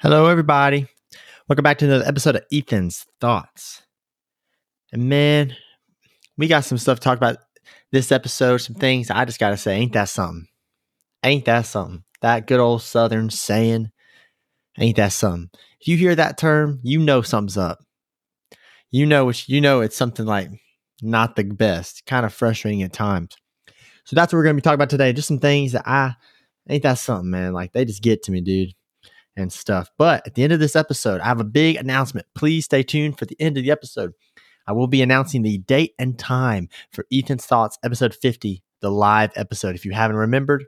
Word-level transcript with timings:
Hello, 0.00 0.26
everybody. 0.26 0.86
Welcome 1.48 1.64
back 1.64 1.78
to 1.78 1.84
another 1.84 2.06
episode 2.06 2.36
of 2.36 2.44
Ethan's 2.52 3.04
Thoughts. 3.20 3.82
And 4.92 5.08
man, 5.08 5.56
we 6.36 6.46
got 6.46 6.64
some 6.64 6.78
stuff 6.78 7.00
to 7.00 7.02
talk 7.02 7.16
about 7.16 7.38
this 7.90 8.12
episode, 8.12 8.58
some 8.58 8.76
things 8.76 9.10
I 9.10 9.24
just 9.24 9.40
got 9.40 9.50
to 9.50 9.56
say. 9.56 9.74
Ain't 9.74 9.94
that 9.94 10.08
something? 10.08 10.46
Ain't 11.24 11.46
that 11.46 11.66
something? 11.66 12.04
That 12.20 12.46
good 12.46 12.60
old 12.60 12.82
Southern 12.82 13.28
saying, 13.28 13.90
ain't 14.78 14.98
that 14.98 15.10
something? 15.10 15.50
If 15.80 15.88
you 15.88 15.96
hear 15.96 16.14
that 16.14 16.38
term, 16.38 16.78
you 16.84 17.00
know 17.00 17.20
something's 17.20 17.58
up. 17.58 17.80
You 18.92 19.04
know, 19.04 19.30
it's, 19.30 19.48
you 19.48 19.60
know 19.60 19.80
it's 19.80 19.96
something 19.96 20.26
like 20.26 20.50
not 21.02 21.34
the 21.34 21.42
best, 21.42 22.06
kind 22.06 22.24
of 22.24 22.32
frustrating 22.32 22.84
at 22.84 22.92
times. 22.92 23.36
So 24.04 24.14
that's 24.14 24.32
what 24.32 24.36
we're 24.36 24.44
going 24.44 24.54
to 24.54 24.62
be 24.62 24.62
talking 24.62 24.76
about 24.76 24.90
today. 24.90 25.12
Just 25.12 25.26
some 25.26 25.40
things 25.40 25.72
that 25.72 25.88
I, 25.88 26.14
ain't 26.68 26.84
that 26.84 26.98
something, 26.98 27.32
man? 27.32 27.52
Like 27.52 27.72
they 27.72 27.84
just 27.84 28.00
get 28.00 28.22
to 28.22 28.30
me, 28.30 28.40
dude 28.40 28.74
and 29.38 29.52
stuff. 29.52 29.90
But 29.96 30.26
at 30.26 30.34
the 30.34 30.42
end 30.42 30.52
of 30.52 30.60
this 30.60 30.76
episode, 30.76 31.20
I 31.20 31.26
have 31.26 31.40
a 31.40 31.44
big 31.44 31.76
announcement. 31.76 32.26
Please 32.34 32.64
stay 32.64 32.82
tuned 32.82 33.18
for 33.18 33.24
the 33.24 33.40
end 33.40 33.56
of 33.56 33.64
the 33.64 33.70
episode. 33.70 34.12
I 34.66 34.72
will 34.72 34.86
be 34.86 35.00
announcing 35.00 35.42
the 35.42 35.58
date 35.58 35.94
and 35.98 36.18
time 36.18 36.68
for 36.92 37.06
Ethan's 37.12 37.46
Thoughts, 37.46 37.78
episode 37.82 38.14
50, 38.14 38.62
the 38.80 38.90
live 38.90 39.32
episode. 39.34 39.74
If 39.74 39.84
you 39.84 39.92
haven't 39.92 40.16
remembered, 40.16 40.66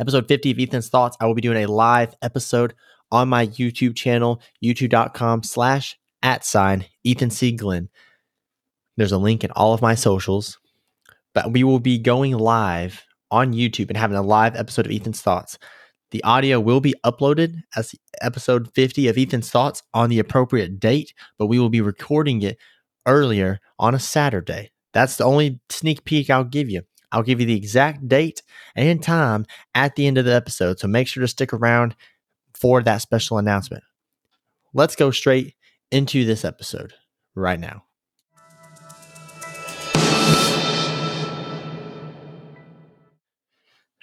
episode 0.00 0.26
50 0.26 0.50
of 0.50 0.58
Ethan's 0.58 0.88
Thoughts, 0.88 1.16
I 1.20 1.26
will 1.26 1.34
be 1.34 1.42
doing 1.42 1.62
a 1.62 1.70
live 1.70 2.16
episode 2.20 2.74
on 3.12 3.28
my 3.28 3.46
YouTube 3.46 3.94
channel, 3.94 4.42
youtube.com 4.62 5.44
slash 5.44 5.96
at 6.22 6.44
sign 6.44 6.86
Ethan 7.04 7.30
C. 7.30 7.52
Glenn. 7.52 7.88
There's 8.96 9.12
a 9.12 9.18
link 9.18 9.44
in 9.44 9.50
all 9.52 9.74
of 9.74 9.82
my 9.82 9.94
socials, 9.94 10.58
but 11.32 11.52
we 11.52 11.62
will 11.62 11.80
be 11.80 11.98
going 11.98 12.32
live 12.32 13.04
on 13.30 13.52
YouTube 13.52 13.88
and 13.88 13.96
having 13.96 14.16
a 14.16 14.22
live 14.22 14.56
episode 14.56 14.86
of 14.86 14.92
Ethan's 14.92 15.20
Thoughts. 15.20 15.58
The 16.14 16.22
audio 16.22 16.60
will 16.60 16.80
be 16.80 16.94
uploaded 17.04 17.64
as 17.74 17.92
episode 18.22 18.72
50 18.72 19.08
of 19.08 19.18
Ethan's 19.18 19.50
Thoughts 19.50 19.82
on 19.92 20.10
the 20.10 20.20
appropriate 20.20 20.78
date, 20.78 21.12
but 21.38 21.46
we 21.46 21.58
will 21.58 21.70
be 21.70 21.80
recording 21.80 22.40
it 22.42 22.56
earlier 23.04 23.58
on 23.80 23.96
a 23.96 23.98
Saturday. 23.98 24.70
That's 24.92 25.16
the 25.16 25.24
only 25.24 25.58
sneak 25.70 26.04
peek 26.04 26.30
I'll 26.30 26.44
give 26.44 26.70
you. 26.70 26.82
I'll 27.10 27.24
give 27.24 27.40
you 27.40 27.46
the 27.46 27.56
exact 27.56 28.06
date 28.06 28.42
and 28.76 29.02
time 29.02 29.44
at 29.74 29.96
the 29.96 30.06
end 30.06 30.16
of 30.16 30.24
the 30.24 30.32
episode, 30.32 30.78
so 30.78 30.86
make 30.86 31.08
sure 31.08 31.20
to 31.20 31.26
stick 31.26 31.52
around 31.52 31.96
for 32.54 32.80
that 32.80 33.02
special 33.02 33.38
announcement. 33.38 33.82
Let's 34.72 34.94
go 34.94 35.10
straight 35.10 35.56
into 35.90 36.24
this 36.24 36.44
episode 36.44 36.94
right 37.34 37.58
now. 37.58 37.86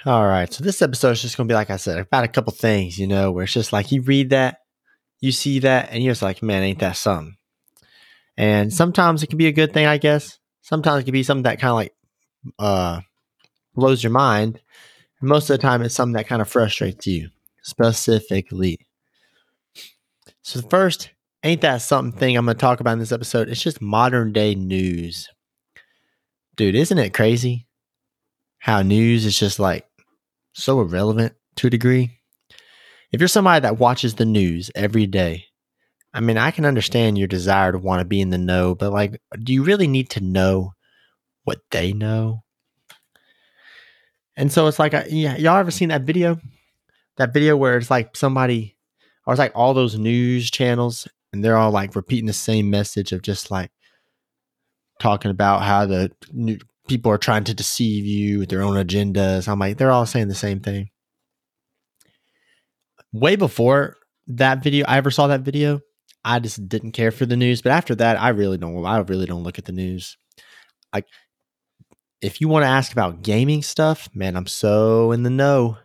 All 0.04 0.26
right. 0.26 0.52
So 0.52 0.64
this 0.64 0.82
episode 0.82 1.12
is 1.12 1.22
just 1.22 1.38
going 1.38 1.48
to 1.48 1.52
be, 1.52 1.56
like 1.56 1.70
I 1.70 1.78
said, 1.78 2.00
about 2.00 2.24
a 2.24 2.28
couple 2.28 2.54
things, 2.54 2.98
you 2.98 3.06
know, 3.06 3.32
where 3.32 3.44
it's 3.44 3.54
just 3.54 3.72
like 3.72 3.92
you 3.92 4.02
read 4.02 4.32
that, 4.32 4.58
you 5.20 5.32
see 5.32 5.60
that, 5.60 5.90
and 5.92 6.04
you're 6.04 6.12
just 6.12 6.24
like, 6.24 6.42
man, 6.42 6.64
ain't 6.64 6.80
that 6.80 6.98
something? 6.98 7.36
And 8.36 8.74
sometimes 8.74 9.22
it 9.22 9.28
can 9.28 9.38
be 9.38 9.46
a 9.46 9.52
good 9.52 9.74
thing, 9.74 9.86
I 9.86 10.00
guess. 10.00 10.40
Sometimes 10.64 11.02
it 11.02 11.06
can 11.06 11.12
be 11.12 11.22
something 11.22 11.44
that 11.44 11.60
kind 11.60 11.70
of 11.70 11.76
like 11.76 11.94
uh, 12.58 13.02
blows 13.76 14.02
your 14.02 14.12
mind. 14.12 14.60
Most 15.22 15.52
of 15.52 15.58
the 15.58 15.62
time, 15.62 15.84
it's 15.84 15.94
something 15.94 16.14
that 16.14 16.28
kind 16.28 16.42
of 16.42 16.50
frustrates 16.50 17.06
you 17.06 17.30
specifically. 17.62 18.80
So, 20.42 20.62
the 20.62 20.68
first, 20.68 21.12
ain't 21.44 21.62
that 21.62 21.84
something 21.84 22.18
thing 22.18 22.36
I'm 22.36 22.46
going 22.46 22.58
to 22.58 22.60
talk 22.62 22.80
about 22.80 22.94
in 22.94 23.00
this 23.00 23.12
episode? 23.12 23.50
It's 23.50 23.62
just 23.62 23.82
modern 23.82 24.34
day 24.34 24.56
news. 24.56 25.30
Dude, 26.56 26.74
isn't 26.74 26.98
it 26.98 27.14
crazy 27.14 27.68
how 28.58 28.82
news 28.82 29.26
is 29.26 29.38
just 29.38 29.60
like 29.60 29.86
so 30.54 30.82
irrelevant 30.82 31.34
to 31.58 31.68
a 31.68 31.70
degree. 31.70 32.20
If 33.12 33.20
you're 33.20 33.28
somebody 33.28 33.62
that 33.62 33.80
watches 33.80 34.16
the 34.16 34.26
news 34.26 34.72
every 34.76 35.06
day, 35.06 35.46
I 36.14 36.20
mean, 36.20 36.38
I 36.38 36.52
can 36.52 36.66
understand 36.66 37.18
your 37.18 37.28
desire 37.28 37.72
to 37.72 37.78
want 37.78 38.00
to 38.00 38.06
be 38.06 38.22
in 38.22 38.30
the 38.30 38.38
know, 38.38 38.76
but 38.76 38.92
like, 38.92 39.22
do 39.44 39.54
you 39.54 39.64
really 39.64 39.88
need 39.88 40.10
to 40.12 40.22
know 40.22 40.74
what 41.44 41.60
they 41.72 41.94
know? 41.94 42.44
And 44.36 44.52
so 44.52 44.68
it's 44.68 44.80
like, 44.80 44.94
uh, 44.94 45.04
yeah, 45.10 45.38
y'all 45.38 45.58
ever 45.58 45.72
seen 45.72 45.90
that 45.90 46.04
video? 46.04 46.40
That 47.18 47.34
video 47.34 47.56
where 47.58 47.78
it's 47.78 47.92
like 47.92 48.16
somebody, 48.16 48.78
or 49.26 49.34
it's 49.34 49.40
like 49.40 49.52
all 49.56 49.74
those 49.74 49.98
news 49.98 50.50
channels, 50.50 51.08
and 51.32 51.44
they're 51.44 51.58
all 51.58 51.72
like 51.72 51.96
repeating 51.96 52.28
the 52.28 52.34
same 52.34 52.70
message 52.70 53.12
of 53.12 53.22
just 53.22 53.52
like 53.52 53.72
talking 55.00 55.32
about 55.32 55.64
how 55.64 55.86
the 55.86 56.12
people 56.92 57.10
are 57.10 57.18
trying 57.18 57.46
to 57.46 57.54
deceive 57.54 58.06
you 58.06 58.40
with 58.40 58.50
their 58.50 58.62
own 58.62 58.76
agendas. 58.76 59.48
I'm 59.48 59.60
like, 59.60 59.78
they're 59.78 59.92
all 59.92 60.06
saying 60.06 60.28
the 60.28 60.36
same 60.36 60.60
thing. 60.60 60.90
Way 63.14 63.38
before 63.38 63.96
that 64.28 64.62
video, 64.62 64.86
I 64.90 64.98
ever 64.98 65.10
saw 65.10 65.28
that 65.28 65.40
video, 65.40 65.80
I 66.26 66.40
just 66.40 66.68
didn't 66.68 66.92
care 66.92 67.12
for 67.12 67.26
the 67.26 67.38
news. 67.38 67.62
But 67.62 67.72
after 67.72 67.96
that, 67.96 68.20
I 68.20 68.30
really 68.30 68.58
don't. 68.58 68.86
I 68.86 68.98
really 68.98 69.26
don't 69.26 69.44
look 69.44 69.58
at 69.58 69.64
the 69.64 69.72
news. 69.72 70.18
Like, 70.94 71.06
if 72.22 72.42
you 72.42 72.50
want 72.50 72.64
to 72.64 72.70
ask 72.70 72.92
about 72.92 73.22
gaming 73.22 73.62
stuff, 73.62 74.10
man, 74.14 74.36
I'm 74.36 74.48
so 74.48 75.14
in 75.14 75.24
the 75.24 75.30
know. 75.30 75.78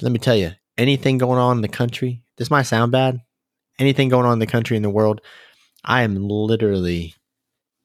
Let 0.00 0.10
me 0.10 0.18
tell 0.18 0.34
you, 0.34 0.50
anything 0.76 1.18
going 1.18 1.38
on 1.38 1.58
in 1.58 1.62
the 1.62 1.68
country, 1.68 2.24
this 2.36 2.50
might 2.50 2.62
sound 2.62 2.90
bad. 2.90 3.20
Anything 3.78 4.08
going 4.08 4.26
on 4.26 4.32
in 4.32 4.38
the 4.40 4.46
country 4.48 4.76
in 4.76 4.82
the 4.82 4.90
world, 4.90 5.20
I 5.84 6.02
am 6.02 6.16
literally 6.16 7.14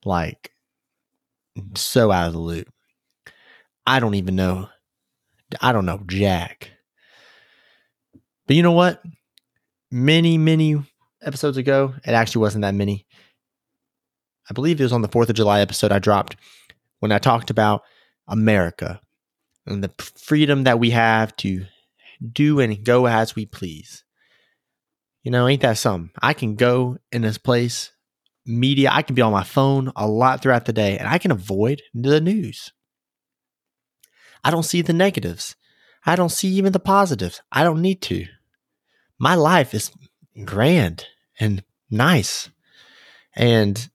like 0.04 0.52
so 1.76 2.12
out 2.12 2.28
of 2.28 2.34
the 2.34 2.40
loop. 2.40 2.68
I 3.86 4.00
don't 4.00 4.16
even 4.16 4.36
know. 4.36 4.70
I 5.62 5.72
don't 5.72 5.86
know 5.86 6.02
Jack. 6.08 6.72
But 8.48 8.56
you 8.56 8.64
know 8.64 8.72
what? 8.72 9.02
Many, 9.92 10.38
many 10.38 10.82
episodes 11.22 11.58
ago, 11.58 11.94
it 12.06 12.12
actually 12.12 12.42
wasn't 12.42 12.64
that 12.64 12.76
many. 12.76 13.06
I 14.50 14.54
believe 14.54 14.80
it 14.80 14.84
was 14.84 14.94
on 14.94 15.02
the 15.02 15.10
4th 15.10 15.30
of 15.30 15.36
July 15.36 15.60
episode 15.62 15.92
I 15.92 16.00
dropped 16.00 16.38
when 17.00 17.12
I 17.12 17.20
talked 17.20 17.50
about 17.50 17.84
America 18.28 19.02
and 19.66 19.84
the 19.84 19.92
freedom 20.18 20.64
that 20.64 20.80
we 20.80 20.92
have 20.92 21.36
to 21.38 21.66
do 22.32 22.60
and 22.60 22.84
go 22.84 23.08
as 23.08 23.36
we 23.36 23.46
please. 23.46 24.04
You 25.24 25.32
know, 25.32 25.48
ain't 25.48 25.62
that 25.62 25.78
something? 25.78 26.12
I 26.22 26.34
can 26.34 26.56
go 26.56 26.98
in 27.12 27.22
this 27.22 27.38
place 27.38 27.92
media. 28.48 28.90
I 28.92 29.02
can 29.02 29.16
be 29.16 29.22
on 29.22 29.32
my 29.32 29.44
phone 29.44 29.92
a 29.96 30.08
lot 30.08 30.42
throughout 30.42 30.66
the 30.66 30.74
day 30.74 30.98
and 30.98 31.08
I 31.08 31.18
can 31.18 31.32
avoid 31.32 31.82
the 31.94 32.22
news. 32.22 32.72
I 34.44 34.52
don't 34.52 34.64
see 34.64 34.82
the 34.82 34.94
negatives. 34.94 35.56
I 36.06 36.16
don't 36.16 36.30
see 36.32 36.48
even 36.50 36.72
the 36.72 36.80
positives. 36.80 37.42
I 37.52 37.64
don't 37.64 37.82
need 37.82 38.02
to. 38.04 38.26
My 39.20 39.36
life 39.36 39.74
is 39.74 39.92
grand 40.46 41.06
and 41.40 41.64
nice. 41.90 42.50
And 43.36 43.90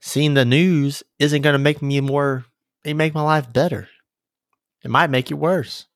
seeing 0.00 0.34
the 0.34 0.44
news 0.44 1.02
isn't 1.18 1.42
going 1.42 1.52
to 1.52 1.58
make 1.58 1.82
me 1.82 2.00
more, 2.00 2.46
it 2.84 2.94
make 2.94 3.14
my 3.14 3.22
life 3.22 3.52
better. 3.52 3.88
It 4.82 4.90
might 4.90 5.10
make 5.10 5.30
it 5.30 5.34
worse. 5.34 5.86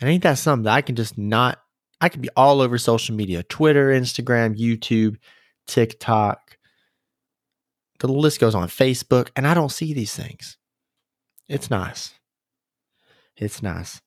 And 0.00 0.10
ain't 0.10 0.22
that 0.24 0.38
something 0.38 0.64
that 0.64 0.74
I 0.74 0.82
can 0.82 0.96
just 0.96 1.16
not, 1.16 1.58
I 2.00 2.08
could 2.08 2.22
be 2.22 2.30
all 2.36 2.60
over 2.60 2.78
social 2.78 3.14
media 3.14 3.42
Twitter, 3.42 3.90
Instagram, 3.90 4.58
YouTube, 4.58 5.16
TikTok. 5.70 6.58
The 8.00 8.08
list 8.08 8.40
goes 8.40 8.54
on 8.54 8.68
Facebook, 8.68 9.28
and 9.36 9.46
I 9.46 9.54
don't 9.54 9.70
see 9.70 9.94
these 9.94 10.14
things. 10.14 10.56
It's 11.48 11.70
nice. 11.70 12.12
It's 13.36 13.62
nice. 13.62 14.00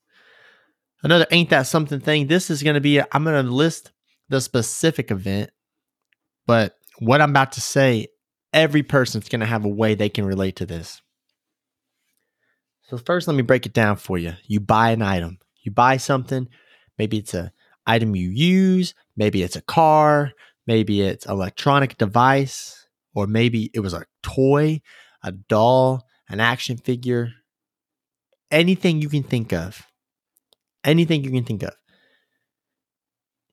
Another 1.03 1.27
ain't 1.31 1.49
that 1.49 1.67
something 1.67 1.99
thing. 1.99 2.27
This 2.27 2.49
is 2.49 2.63
going 2.63 2.75
to 2.75 2.81
be, 2.81 2.99
I'm 2.99 3.23
going 3.23 3.45
to 3.45 3.51
list 3.51 3.91
the 4.29 4.39
specific 4.39 5.11
event, 5.11 5.51
but 6.45 6.75
what 6.99 7.21
I'm 7.21 7.31
about 7.31 7.53
to 7.53 7.61
say, 7.61 8.07
every 8.53 8.83
person's 8.83 9.29
going 9.29 9.41
to 9.41 9.45
have 9.45 9.65
a 9.65 9.69
way 9.69 9.95
they 9.95 10.09
can 10.09 10.25
relate 10.25 10.55
to 10.57 10.65
this. 10.65 11.01
So, 12.83 12.97
first, 12.97 13.27
let 13.27 13.35
me 13.35 13.41
break 13.43 13.65
it 13.65 13.73
down 13.73 13.97
for 13.97 14.17
you. 14.17 14.33
You 14.45 14.59
buy 14.59 14.91
an 14.91 15.01
item, 15.01 15.39
you 15.61 15.71
buy 15.71 15.97
something, 15.97 16.47
maybe 16.97 17.17
it's 17.17 17.33
a 17.33 17.51
item 17.85 18.15
you 18.15 18.29
use, 18.29 18.93
maybe 19.17 19.43
it's 19.43 19.55
a 19.55 19.61
car, 19.61 20.31
Maybe 20.65 21.01
it's 21.01 21.25
an 21.25 21.31
electronic 21.33 21.97
device, 21.97 22.87
or 23.13 23.27
maybe 23.27 23.69
it 23.73 23.81
was 23.81 23.93
a 23.93 24.05
toy, 24.21 24.81
a 25.23 25.31
doll, 25.31 26.07
an 26.29 26.39
action 26.39 26.77
figure, 26.77 27.31
anything 28.51 29.01
you 29.01 29.09
can 29.09 29.23
think 29.23 29.51
of. 29.53 29.85
Anything 30.83 31.23
you 31.23 31.31
can 31.31 31.45
think 31.45 31.63
of. 31.63 31.73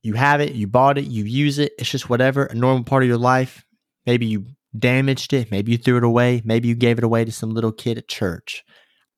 You 0.03 0.15
have 0.15 0.41
it, 0.41 0.55
you 0.55 0.67
bought 0.67 0.99
it, 0.99 1.05
you 1.05 1.25
use 1.25 1.59
it, 1.59 1.73
it's 1.79 1.91
just 1.91 2.09
whatever, 2.09 2.45
a 2.45 2.55
normal 2.55 2.85
part 2.85 3.03
of 3.03 3.09
your 3.09 3.19
life. 3.19 3.65
Maybe 4.07 4.27
you 4.27 4.47
damaged 4.77 5.33
it, 5.33 5.51
maybe 5.51 5.73
you 5.73 5.79
threw 5.79 5.99
it 5.99 6.05
away, 6.05 6.43
maybe 6.45 6.69
you 6.69 6.75
gave 6.75 6.99
it 6.99 7.05
away 7.05 7.25
to 7.25 7.33
some 7.33 7.51
little 7.51 7.73
kid 7.73 7.99
at 7.99 8.09
church. 8.09 8.65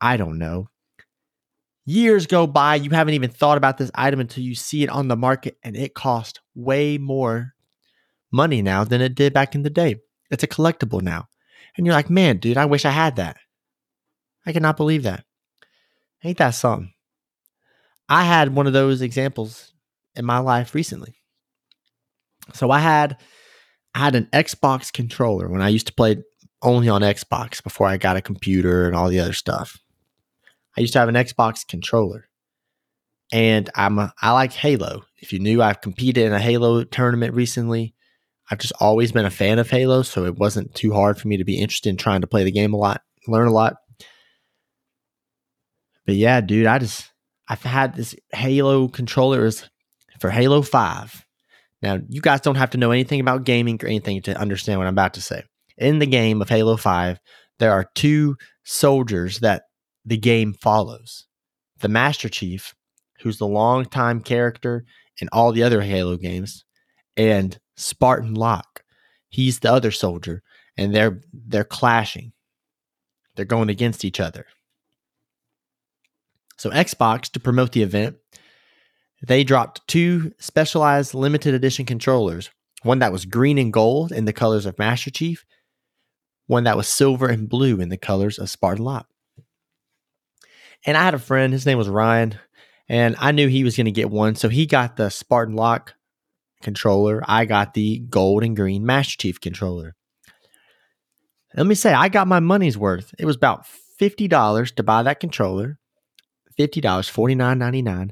I 0.00 0.16
don't 0.16 0.38
know. 0.38 0.68
Years 1.84 2.26
go 2.26 2.46
by, 2.46 2.76
you 2.76 2.90
haven't 2.90 3.14
even 3.14 3.30
thought 3.30 3.58
about 3.58 3.78
this 3.78 3.90
item 3.94 4.20
until 4.20 4.42
you 4.42 4.54
see 4.54 4.82
it 4.82 4.90
on 4.90 5.08
the 5.08 5.16
market 5.16 5.56
and 5.62 5.76
it 5.76 5.94
costs 5.94 6.40
way 6.54 6.98
more 6.98 7.51
money 8.32 8.62
now 8.62 8.84
than 8.84 9.00
it 9.00 9.14
did 9.14 9.32
back 9.32 9.54
in 9.54 9.62
the 9.62 9.70
day. 9.70 9.96
It's 10.30 10.42
a 10.42 10.48
collectible 10.48 11.02
now. 11.02 11.26
And 11.76 11.86
you're 11.86 11.94
like, 11.94 12.10
man, 12.10 12.38
dude, 12.38 12.56
I 12.56 12.66
wish 12.66 12.84
I 12.84 12.90
had 12.90 13.16
that. 13.16 13.36
I 14.46 14.52
cannot 14.52 14.76
believe 14.76 15.02
that. 15.04 15.24
Ain't 16.24 16.38
that 16.38 16.50
something? 16.50 16.92
I 18.08 18.24
had 18.24 18.54
one 18.54 18.66
of 18.66 18.72
those 18.72 19.02
examples 19.02 19.72
in 20.14 20.24
my 20.24 20.38
life 20.38 20.74
recently. 20.74 21.14
So 22.54 22.70
I 22.70 22.80
had 22.80 23.18
I 23.94 24.00
had 24.00 24.14
an 24.14 24.28
Xbox 24.32 24.92
controller 24.92 25.48
when 25.48 25.62
I 25.62 25.68
used 25.68 25.86
to 25.86 25.94
play 25.94 26.22
only 26.62 26.88
on 26.88 27.02
Xbox 27.02 27.62
before 27.62 27.86
I 27.86 27.96
got 27.96 28.16
a 28.16 28.22
computer 28.22 28.86
and 28.86 28.96
all 28.96 29.08
the 29.08 29.20
other 29.20 29.32
stuff. 29.32 29.78
I 30.76 30.80
used 30.80 30.92
to 30.94 30.98
have 30.98 31.08
an 31.08 31.14
Xbox 31.14 31.66
controller. 31.66 32.28
And 33.32 33.70
I'm 33.74 33.98
a, 33.98 34.12
I 34.20 34.32
like 34.32 34.52
Halo. 34.52 35.02
If 35.18 35.32
you 35.32 35.38
knew 35.38 35.62
I've 35.62 35.80
competed 35.80 36.26
in 36.26 36.32
a 36.32 36.38
Halo 36.38 36.84
tournament 36.84 37.34
recently, 37.34 37.94
I've 38.52 38.58
just 38.58 38.74
always 38.80 39.12
been 39.12 39.24
a 39.24 39.30
fan 39.30 39.58
of 39.58 39.70
Halo, 39.70 40.02
so 40.02 40.26
it 40.26 40.36
wasn't 40.36 40.74
too 40.74 40.92
hard 40.92 41.18
for 41.18 41.26
me 41.26 41.38
to 41.38 41.44
be 41.44 41.58
interested 41.58 41.88
in 41.88 41.96
trying 41.96 42.20
to 42.20 42.26
play 42.26 42.44
the 42.44 42.52
game 42.52 42.74
a 42.74 42.76
lot, 42.76 43.00
learn 43.26 43.48
a 43.48 43.50
lot. 43.50 43.76
But 46.04 46.16
yeah, 46.16 46.42
dude, 46.42 46.66
I 46.66 46.78
just 46.78 47.10
I've 47.48 47.62
had 47.62 47.94
this 47.94 48.14
Halo 48.34 48.88
controller 48.88 49.46
is 49.46 49.66
for 50.20 50.28
Halo 50.28 50.60
5. 50.60 51.24
Now, 51.80 52.00
you 52.10 52.20
guys 52.20 52.42
don't 52.42 52.56
have 52.56 52.68
to 52.70 52.78
know 52.78 52.90
anything 52.90 53.20
about 53.20 53.44
gaming 53.44 53.80
or 53.82 53.86
anything 53.86 54.20
to 54.20 54.38
understand 54.38 54.78
what 54.78 54.86
I'm 54.86 54.92
about 54.92 55.14
to 55.14 55.22
say. 55.22 55.44
In 55.78 55.98
the 55.98 56.06
game 56.06 56.42
of 56.42 56.50
Halo 56.50 56.76
5, 56.76 57.18
there 57.58 57.72
are 57.72 57.88
two 57.94 58.36
soldiers 58.64 59.40
that 59.40 59.62
the 60.04 60.18
game 60.18 60.52
follows. 60.52 61.26
The 61.80 61.88
Master 61.88 62.28
Chief, 62.28 62.74
who's 63.22 63.38
the 63.38 63.46
longtime 63.46 64.20
character 64.20 64.84
in 65.22 65.30
all 65.32 65.52
the 65.52 65.62
other 65.62 65.80
Halo 65.80 66.18
games, 66.18 66.66
and 67.16 67.58
Spartan 67.76 68.34
Locke. 68.34 68.84
He's 69.28 69.60
the 69.60 69.72
other 69.72 69.90
soldier, 69.90 70.42
and 70.76 70.94
they're 70.94 71.20
they're 71.32 71.64
clashing. 71.64 72.32
They're 73.34 73.44
going 73.44 73.70
against 73.70 74.04
each 74.04 74.20
other. 74.20 74.46
So 76.58 76.70
Xbox 76.70 77.30
to 77.32 77.40
promote 77.40 77.72
the 77.72 77.82
event, 77.82 78.16
they 79.22 79.42
dropped 79.42 79.86
two 79.88 80.32
specialized 80.38 81.14
limited 81.14 81.54
edition 81.54 81.86
controllers. 81.86 82.50
One 82.82 82.98
that 82.98 83.12
was 83.12 83.24
green 83.24 83.58
and 83.58 83.72
gold 83.72 84.12
in 84.12 84.24
the 84.24 84.32
colors 84.32 84.66
of 84.66 84.78
Master 84.78 85.10
Chief, 85.10 85.44
one 86.46 86.64
that 86.64 86.76
was 86.76 86.88
silver 86.88 87.28
and 87.28 87.48
blue 87.48 87.80
in 87.80 87.88
the 87.88 87.96
colors 87.96 88.38
of 88.38 88.50
Spartan 88.50 88.84
Locke. 88.84 89.08
And 90.84 90.96
I 90.96 91.04
had 91.04 91.14
a 91.14 91.18
friend, 91.18 91.52
his 91.52 91.64
name 91.64 91.78
was 91.78 91.88
Ryan, 91.88 92.38
and 92.88 93.14
I 93.18 93.30
knew 93.30 93.46
he 93.46 93.64
was 93.64 93.76
going 93.76 93.86
to 93.86 93.92
get 93.92 94.10
one. 94.10 94.34
So 94.34 94.48
he 94.48 94.66
got 94.66 94.96
the 94.96 95.10
Spartan 95.10 95.54
Locke 95.54 95.94
controller. 96.62 97.22
I 97.26 97.44
got 97.44 97.74
the 97.74 97.98
gold 97.98 98.42
and 98.42 98.56
green 98.56 98.86
Master 98.86 99.16
Chief 99.18 99.40
controller. 99.40 99.94
Let 101.54 101.66
me 101.66 101.74
say, 101.74 101.92
I 101.92 102.08
got 102.08 102.28
my 102.28 102.40
money's 102.40 102.78
worth. 102.78 103.14
It 103.18 103.26
was 103.26 103.36
about 103.36 103.66
$50 104.00 104.74
to 104.74 104.82
buy 104.82 105.02
that 105.02 105.20
controller. 105.20 105.78
$50, 106.58 106.80
$49.99. 106.80 108.10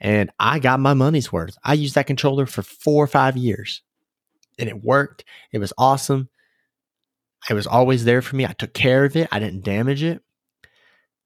And 0.00 0.30
I 0.38 0.58
got 0.58 0.80
my 0.80 0.94
money's 0.94 1.32
worth. 1.32 1.56
I 1.64 1.74
used 1.74 1.94
that 1.94 2.06
controller 2.06 2.46
for 2.46 2.62
four 2.62 3.04
or 3.04 3.08
five 3.08 3.36
years. 3.36 3.82
And 4.58 4.68
it 4.68 4.82
worked. 4.82 5.24
It 5.52 5.58
was 5.58 5.72
awesome. 5.78 6.28
It 7.48 7.54
was 7.54 7.66
always 7.66 8.04
there 8.04 8.22
for 8.22 8.36
me. 8.36 8.46
I 8.46 8.52
took 8.52 8.74
care 8.74 9.04
of 9.04 9.16
it. 9.16 9.28
I 9.30 9.38
didn't 9.38 9.64
damage 9.64 10.02
it. 10.02 10.22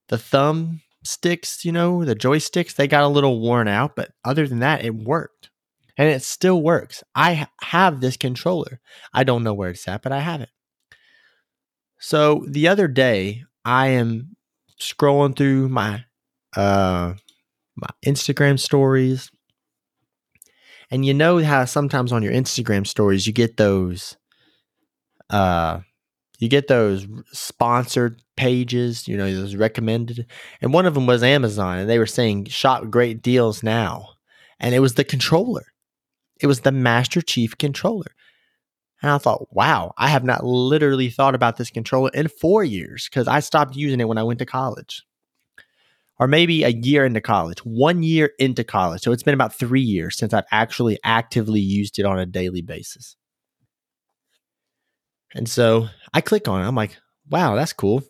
The 0.08 0.18
thumb 0.18 0.80
sticks, 1.04 1.64
you 1.64 1.72
know, 1.72 2.04
the 2.04 2.16
joysticks, 2.16 2.74
they 2.74 2.88
got 2.88 3.04
a 3.04 3.08
little 3.08 3.40
worn 3.40 3.68
out, 3.68 3.94
but 3.94 4.12
other 4.24 4.46
than 4.46 4.60
that, 4.60 4.84
it 4.84 4.94
worked 4.94 5.50
and 5.98 6.08
it 6.08 6.22
still 6.22 6.62
works. 6.62 7.02
I 7.14 7.48
have 7.60 8.00
this 8.00 8.16
controller. 8.16 8.80
I 9.12 9.24
don't 9.24 9.42
know 9.42 9.52
where 9.52 9.70
it's 9.70 9.86
at, 9.88 10.02
but 10.02 10.12
I 10.12 10.20
have 10.20 10.40
it. 10.40 10.50
So 11.98 12.46
the 12.48 12.68
other 12.68 12.86
day, 12.86 13.42
I 13.64 13.88
am 13.88 14.36
scrolling 14.80 15.36
through 15.36 15.68
my 15.68 16.04
uh 16.56 17.14
my 17.76 17.88
Instagram 18.06 18.58
stories. 18.58 19.30
And 20.90 21.04
you 21.04 21.12
know 21.12 21.42
how 21.42 21.64
sometimes 21.64 22.12
on 22.12 22.22
your 22.22 22.32
Instagram 22.32 22.86
stories 22.86 23.26
you 23.26 23.32
get 23.32 23.56
those 23.56 24.16
uh 25.30 25.80
you 26.38 26.48
get 26.48 26.68
those 26.68 27.04
sponsored 27.32 28.22
pages, 28.36 29.08
you 29.08 29.16
know, 29.16 29.32
those 29.34 29.56
recommended. 29.56 30.26
And 30.62 30.72
one 30.72 30.86
of 30.86 30.94
them 30.94 31.06
was 31.06 31.24
Amazon 31.24 31.78
and 31.78 31.90
they 31.90 31.98
were 31.98 32.06
saying 32.06 32.44
shop 32.44 32.88
great 32.88 33.20
deals 33.20 33.64
now. 33.64 34.10
And 34.60 34.72
it 34.72 34.78
was 34.78 34.94
the 34.94 35.02
controller. 35.04 35.66
It 36.40 36.46
was 36.46 36.60
the 36.60 36.72
Master 36.72 37.20
Chief 37.20 37.56
controller. 37.58 38.14
And 39.00 39.10
I 39.10 39.18
thought, 39.18 39.54
wow, 39.54 39.92
I 39.96 40.08
have 40.08 40.24
not 40.24 40.44
literally 40.44 41.08
thought 41.08 41.34
about 41.34 41.56
this 41.56 41.70
controller 41.70 42.10
in 42.14 42.28
four 42.28 42.64
years 42.64 43.08
because 43.08 43.28
I 43.28 43.40
stopped 43.40 43.76
using 43.76 44.00
it 44.00 44.08
when 44.08 44.18
I 44.18 44.24
went 44.24 44.40
to 44.40 44.46
college. 44.46 45.04
Or 46.18 46.26
maybe 46.26 46.64
a 46.64 46.70
year 46.70 47.04
into 47.04 47.20
college, 47.20 47.60
one 47.60 48.02
year 48.02 48.32
into 48.40 48.64
college. 48.64 49.02
So 49.02 49.12
it's 49.12 49.22
been 49.22 49.34
about 49.34 49.54
three 49.54 49.82
years 49.82 50.16
since 50.16 50.34
I've 50.34 50.46
actually 50.50 50.98
actively 51.04 51.60
used 51.60 52.00
it 52.00 52.04
on 52.04 52.18
a 52.18 52.26
daily 52.26 52.60
basis. 52.60 53.14
And 55.32 55.48
so 55.48 55.88
I 56.12 56.20
click 56.20 56.48
on 56.48 56.60
it. 56.60 56.66
I'm 56.66 56.74
like, 56.74 56.96
wow, 57.30 57.54
that's 57.54 57.72
cool. 57.72 58.02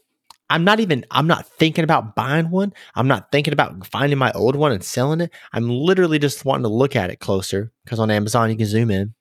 I'm 0.50 0.64
not 0.64 0.80
even, 0.80 1.04
I'm 1.10 1.26
not 1.26 1.46
thinking 1.46 1.84
about 1.84 2.14
buying 2.14 2.50
one. 2.50 2.72
I'm 2.94 3.08
not 3.08 3.30
thinking 3.30 3.52
about 3.52 3.86
finding 3.86 4.18
my 4.18 4.32
old 4.32 4.56
one 4.56 4.72
and 4.72 4.82
selling 4.82 5.20
it. 5.20 5.32
I'm 5.52 5.68
literally 5.68 6.18
just 6.18 6.44
wanting 6.44 6.62
to 6.62 6.68
look 6.68 6.96
at 6.96 7.10
it 7.10 7.20
closer 7.20 7.70
because 7.84 7.98
on 7.98 8.10
Amazon 8.10 8.50
you 8.50 8.56
can 8.56 8.66
zoom 8.66 8.90
in. 8.90 9.14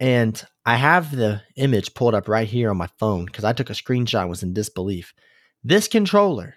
And 0.00 0.42
I 0.66 0.74
have 0.74 1.14
the 1.14 1.42
image 1.56 1.94
pulled 1.94 2.14
up 2.14 2.28
right 2.28 2.48
here 2.48 2.70
on 2.70 2.76
my 2.76 2.88
phone 2.98 3.26
because 3.26 3.44
I 3.44 3.52
took 3.52 3.70
a 3.70 3.74
screenshot, 3.74 4.28
was 4.28 4.42
in 4.42 4.52
disbelief. 4.52 5.14
This 5.62 5.86
controller, 5.86 6.56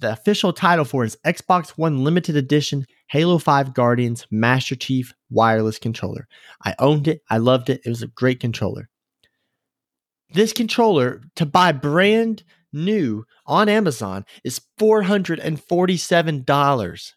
the 0.00 0.12
official 0.12 0.52
title 0.52 0.84
for 0.84 1.04
it 1.04 1.08
is 1.08 1.18
Xbox 1.24 1.70
One 1.70 2.02
Limited 2.02 2.34
Edition 2.36 2.84
Halo 3.10 3.38
5 3.38 3.74
Guardians 3.74 4.26
Master 4.32 4.74
Chief 4.74 5.14
Wireless 5.30 5.78
Controller. 5.78 6.26
I 6.64 6.74
owned 6.80 7.06
it. 7.06 7.22
I 7.30 7.38
loved 7.38 7.70
it. 7.70 7.80
It 7.84 7.88
was 7.88 8.02
a 8.02 8.08
great 8.08 8.40
controller 8.40 8.88
this 10.32 10.52
controller 10.52 11.22
to 11.36 11.46
buy 11.46 11.70
brand 11.72 12.42
new 12.72 13.24
on 13.46 13.68
Amazon 13.68 14.24
is 14.44 14.60
$447. 14.78 17.12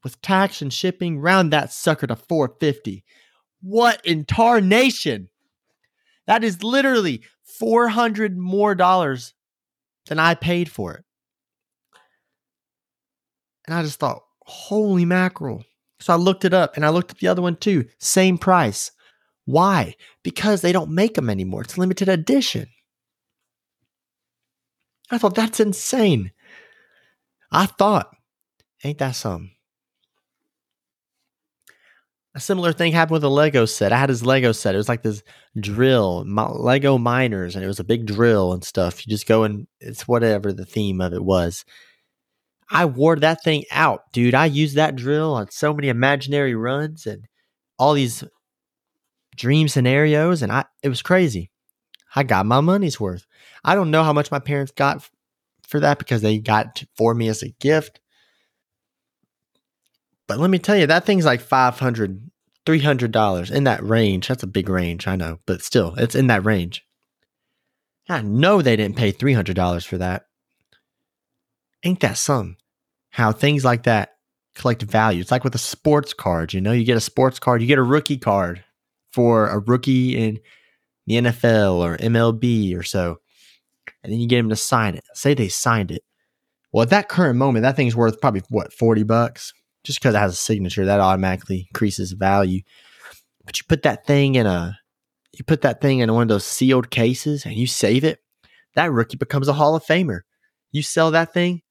with 0.03 0.19
tax 0.21 0.61
and 0.61 0.73
shipping 0.73 1.19
round 1.19 1.53
that 1.53 1.71
sucker 1.71 2.07
to 2.07 2.15
450 2.15 3.03
what 3.61 4.03
in 4.05 4.25
tarnation? 4.25 5.29
That 6.27 6.43
is 6.43 6.63
literally 6.63 7.23
400 7.59 8.37
more 8.37 8.75
dollars 8.75 9.33
than 10.07 10.19
i 10.19 10.33
paid 10.33 10.69
for 10.69 10.93
it. 10.93 11.03
And 13.65 13.75
i 13.75 13.83
just 13.83 13.99
thought 13.99 14.23
holy 14.45 15.05
mackerel 15.05 15.63
so 16.01 16.13
I 16.13 16.17
looked 16.17 16.43
it 16.43 16.53
up 16.53 16.75
and 16.75 16.85
I 16.85 16.89
looked 16.89 17.11
at 17.11 17.19
the 17.19 17.27
other 17.27 17.41
one 17.41 17.55
too. 17.55 17.85
Same 17.99 18.37
price. 18.37 18.91
Why? 19.45 19.95
Because 20.23 20.61
they 20.61 20.71
don't 20.71 20.91
make 20.91 21.13
them 21.13 21.29
anymore. 21.29 21.61
It's 21.61 21.77
limited 21.77 22.09
edition. 22.09 22.67
I 25.09 25.17
thought 25.17 25.35
that's 25.35 25.59
insane. 25.59 26.31
I 27.51 27.65
thought, 27.65 28.15
ain't 28.83 28.97
that 28.99 29.15
some? 29.15 29.51
A 32.33 32.39
similar 32.39 32.71
thing 32.71 32.93
happened 32.93 33.13
with 33.13 33.25
a 33.25 33.29
Lego 33.29 33.65
set. 33.65 33.91
I 33.91 33.97
had 33.97 34.07
his 34.07 34.25
Lego 34.25 34.53
set. 34.53 34.73
It 34.73 34.77
was 34.77 34.87
like 34.87 35.03
this 35.03 35.21
drill, 35.59 36.23
Lego 36.25 36.97
miners, 36.97 37.55
and 37.55 37.63
it 37.63 37.67
was 37.67 37.81
a 37.81 37.83
big 37.83 38.05
drill 38.05 38.53
and 38.53 38.63
stuff. 38.63 39.05
You 39.05 39.11
just 39.11 39.27
go 39.27 39.43
and 39.43 39.67
it's 39.81 40.07
whatever 40.07 40.53
the 40.53 40.65
theme 40.65 41.01
of 41.01 41.11
it 41.11 41.25
was. 41.25 41.65
I 42.71 42.85
wore 42.85 43.17
that 43.17 43.43
thing 43.43 43.65
out, 43.69 44.11
dude. 44.13 44.33
I 44.33 44.45
used 44.45 44.77
that 44.77 44.95
drill 44.95 45.33
on 45.33 45.51
so 45.51 45.73
many 45.73 45.89
imaginary 45.89 46.55
runs 46.55 47.05
and 47.05 47.27
all 47.77 47.93
these 47.93 48.23
dream 49.35 49.67
scenarios, 49.67 50.41
and 50.41 50.51
I 50.51 50.65
it 50.81 50.89
was 50.89 51.01
crazy. 51.01 51.51
I 52.15 52.23
got 52.23 52.45
my 52.45 52.61
money's 52.61 52.99
worth. 52.99 53.27
I 53.63 53.75
don't 53.75 53.91
know 53.91 54.03
how 54.03 54.13
much 54.13 54.31
my 54.31 54.39
parents 54.39 54.71
got 54.71 55.07
for 55.67 55.79
that 55.81 55.99
because 55.99 56.21
they 56.21 56.39
got 56.39 56.83
for 56.95 57.13
me 57.13 57.27
as 57.27 57.43
a 57.43 57.49
gift. 57.59 57.99
But 60.27 60.39
let 60.39 60.49
me 60.49 60.59
tell 60.59 60.77
you, 60.77 60.87
that 60.87 61.05
thing's 61.05 61.25
like 61.25 61.41
500 61.41 62.31
$300 62.65 63.51
in 63.51 63.63
that 63.63 63.83
range. 63.83 64.27
That's 64.27 64.43
a 64.43 64.47
big 64.47 64.69
range, 64.69 65.07
I 65.07 65.15
know, 65.15 65.39
but 65.45 65.61
still, 65.61 65.95
it's 65.97 66.15
in 66.15 66.27
that 66.27 66.45
range. 66.45 66.85
I 68.07 68.21
know 68.21 68.61
they 68.61 68.75
didn't 68.75 68.97
pay 68.97 69.11
$300 69.11 69.85
for 69.85 69.97
that. 69.97 70.25
Ain't 71.83 72.01
that 72.01 72.17
some? 72.17 72.57
How 73.11 73.31
things 73.31 73.63
like 73.63 73.83
that 73.83 74.13
collect 74.55 74.81
value. 74.81 75.21
It's 75.21 75.31
like 75.31 75.43
with 75.43 75.55
a 75.55 75.59
sports 75.59 76.13
card, 76.13 76.53
you 76.53 76.61
know, 76.61 76.71
you 76.71 76.83
get 76.83 76.97
a 76.97 77.01
sports 77.01 77.39
card, 77.39 77.61
you 77.61 77.67
get 77.67 77.77
a 77.77 77.83
rookie 77.83 78.17
card 78.17 78.63
for 79.13 79.47
a 79.47 79.59
rookie 79.59 80.17
in 80.17 80.39
the 81.05 81.15
NFL 81.15 81.75
or 81.75 81.97
MLB 81.97 82.77
or 82.77 82.83
so, 82.83 83.17
and 84.03 84.11
then 84.11 84.19
you 84.19 84.27
get 84.27 84.37
them 84.37 84.49
to 84.49 84.55
sign 84.55 84.95
it. 84.95 85.03
Say 85.13 85.33
they 85.33 85.49
signed 85.49 85.91
it. 85.91 86.03
Well, 86.71 86.83
at 86.83 86.89
that 86.89 87.09
current 87.09 87.37
moment, 87.37 87.63
that 87.63 87.75
thing's 87.75 87.95
worth 87.95 88.21
probably 88.21 88.43
what, 88.49 88.73
40 88.73 89.03
bucks? 89.03 89.53
Just 89.83 89.99
because 89.99 90.15
it 90.15 90.19
has 90.19 90.33
a 90.33 90.37
signature, 90.37 90.85
that 90.85 90.99
automatically 90.99 91.67
increases 91.69 92.11
value. 92.11 92.61
But 93.45 93.59
you 93.59 93.65
put 93.67 93.83
that 93.83 94.05
thing 94.05 94.35
in 94.35 94.45
a 94.45 94.77
you 95.33 95.43
put 95.43 95.61
that 95.61 95.81
thing 95.81 95.99
in 95.99 96.13
one 96.13 96.23
of 96.23 96.27
those 96.27 96.45
sealed 96.45 96.89
cases 96.89 97.45
and 97.45 97.55
you 97.55 97.65
save 97.65 98.03
it 98.03 98.19
that 98.75 98.91
rookie 98.91 99.17
becomes 99.17 99.47
a 99.47 99.53
Hall 99.53 99.75
of 99.75 99.83
Famer. 99.83 100.21
You 100.71 100.81
sell 100.81 101.11
that 101.11 101.33
thing, 101.33 101.61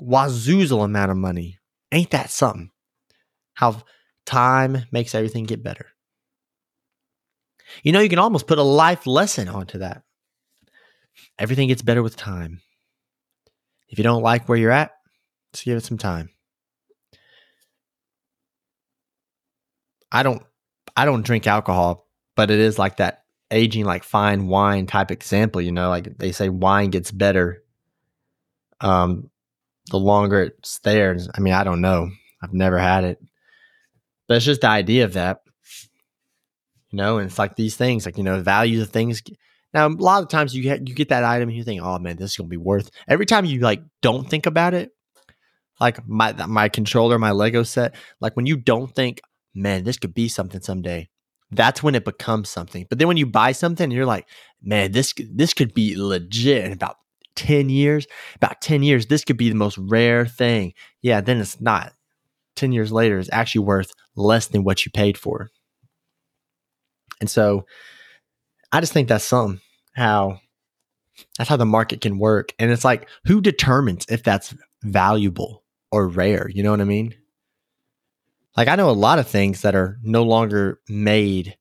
wazoozle 0.00 0.84
amount 0.84 1.10
of 1.10 1.16
money. 1.16 1.58
Ain't 1.92 2.10
that 2.10 2.30
something? 2.30 2.70
How 3.54 3.82
time 4.26 4.84
makes 4.92 5.14
everything 5.14 5.44
get 5.44 5.62
better. 5.62 5.86
You 7.82 7.92
know, 7.92 8.00
you 8.00 8.08
can 8.08 8.18
almost 8.18 8.46
put 8.46 8.58
a 8.58 8.62
life 8.62 9.06
lesson 9.06 9.48
onto 9.48 9.78
that. 9.78 10.02
Everything 11.38 11.68
gets 11.68 11.82
better 11.82 12.02
with 12.02 12.16
time. 12.16 12.60
If 13.88 13.98
you 13.98 14.04
don't 14.04 14.22
like 14.22 14.48
where 14.48 14.58
you're 14.58 14.70
at, 14.70 14.92
just 15.52 15.64
give 15.64 15.76
it 15.76 15.84
some 15.84 15.98
time. 15.98 16.30
I 20.12 20.22
don't 20.22 20.42
I 20.96 21.04
don't 21.04 21.24
drink 21.24 21.46
alcohol, 21.46 22.08
but 22.36 22.50
it 22.50 22.58
is 22.58 22.78
like 22.78 22.96
that 22.96 23.24
aging 23.50 23.84
like 23.84 24.04
fine 24.04 24.46
wine 24.46 24.86
type 24.86 25.10
example, 25.10 25.60
you 25.60 25.72
know, 25.72 25.88
like 25.88 26.18
they 26.18 26.32
say 26.32 26.48
wine 26.48 26.90
gets 26.90 27.10
better 27.10 27.62
um 28.80 29.30
the 29.86 29.98
longer 29.98 30.42
it's 30.42 30.78
there. 30.80 31.16
I 31.34 31.40
mean, 31.40 31.54
I 31.54 31.64
don't 31.64 31.80
know. 31.80 32.10
I've 32.42 32.54
never 32.54 32.78
had 32.78 33.04
it. 33.04 33.18
But 34.28 34.36
it's 34.36 34.46
just 34.46 34.60
the 34.60 34.68
idea 34.68 35.04
of 35.04 35.14
that. 35.14 35.40
You 36.90 36.96
know, 36.96 37.18
and 37.18 37.28
it's 37.28 37.38
like 37.38 37.56
these 37.56 37.76
things, 37.76 38.04
like, 38.04 38.18
you 38.18 38.24
know, 38.24 38.40
value 38.42 38.82
of 38.82 38.90
things. 38.90 39.22
Now, 39.72 39.86
a 39.86 39.88
lot 39.88 40.22
of 40.22 40.28
times 40.28 40.54
you 40.54 40.62
get 40.62 40.88
you 40.88 40.94
get 40.94 41.10
that 41.10 41.24
item 41.24 41.48
and 41.48 41.56
you 41.56 41.62
think, 41.62 41.80
oh 41.82 41.98
man, 41.98 42.16
this 42.16 42.32
is 42.32 42.36
gonna 42.36 42.48
be 42.48 42.56
worth. 42.56 42.90
Every 43.08 43.26
time 43.26 43.44
you 43.44 43.60
like 43.60 43.82
don't 44.02 44.28
think 44.28 44.46
about 44.46 44.74
it, 44.74 44.90
like 45.80 46.06
my 46.08 46.32
my 46.46 46.68
controller, 46.68 47.18
my 47.18 47.30
Lego 47.30 47.62
set, 47.62 47.94
like 48.20 48.34
when 48.36 48.46
you 48.46 48.56
don't 48.56 48.92
think, 48.94 49.20
man, 49.54 49.84
this 49.84 49.96
could 49.96 50.14
be 50.14 50.28
something 50.28 50.60
someday. 50.60 51.08
That's 51.52 51.82
when 51.82 51.94
it 51.94 52.04
becomes 52.04 52.48
something. 52.48 52.86
But 52.88 52.98
then 52.98 53.08
when 53.08 53.16
you 53.16 53.26
buy 53.26 53.52
something, 53.52 53.90
you're 53.90 54.06
like, 54.06 54.28
man, 54.62 54.92
this 54.92 55.14
this 55.32 55.54
could 55.54 55.74
be 55.74 55.96
legit 55.96 56.64
in 56.64 56.72
about 56.72 56.96
10 57.40 57.70
years. 57.70 58.06
About 58.36 58.60
10 58.60 58.82
years, 58.82 59.06
this 59.06 59.24
could 59.24 59.38
be 59.38 59.48
the 59.48 59.54
most 59.54 59.78
rare 59.78 60.26
thing. 60.26 60.74
Yeah, 61.00 61.22
then 61.22 61.38
it's 61.38 61.60
not. 61.60 61.94
10 62.56 62.72
years 62.72 62.92
later, 62.92 63.18
it's 63.18 63.30
actually 63.32 63.64
worth 63.64 63.92
less 64.14 64.48
than 64.48 64.62
what 64.62 64.84
you 64.84 64.92
paid 64.92 65.16
for. 65.16 65.48
And 67.18 67.30
so 67.30 67.64
I 68.70 68.80
just 68.80 68.92
think 68.92 69.08
that's 69.08 69.24
something 69.24 69.60
how 69.94 70.40
that's 71.38 71.48
how 71.48 71.56
the 71.56 71.66
market 71.66 72.02
can 72.02 72.18
work. 72.18 72.52
And 72.58 72.70
it's 72.70 72.84
like, 72.84 73.08
who 73.24 73.40
determines 73.40 74.06
if 74.08 74.22
that's 74.22 74.54
valuable 74.82 75.64
or 75.90 76.08
rare? 76.08 76.48
You 76.50 76.62
know 76.62 76.70
what 76.70 76.80
I 76.80 76.84
mean? 76.84 77.14
Like 78.56 78.68
I 78.68 78.76
know 78.76 78.90
a 78.90 78.92
lot 78.92 79.18
of 79.18 79.28
things 79.28 79.62
that 79.62 79.74
are 79.74 79.98
no 80.02 80.22
longer 80.22 80.80
made, 80.88 81.56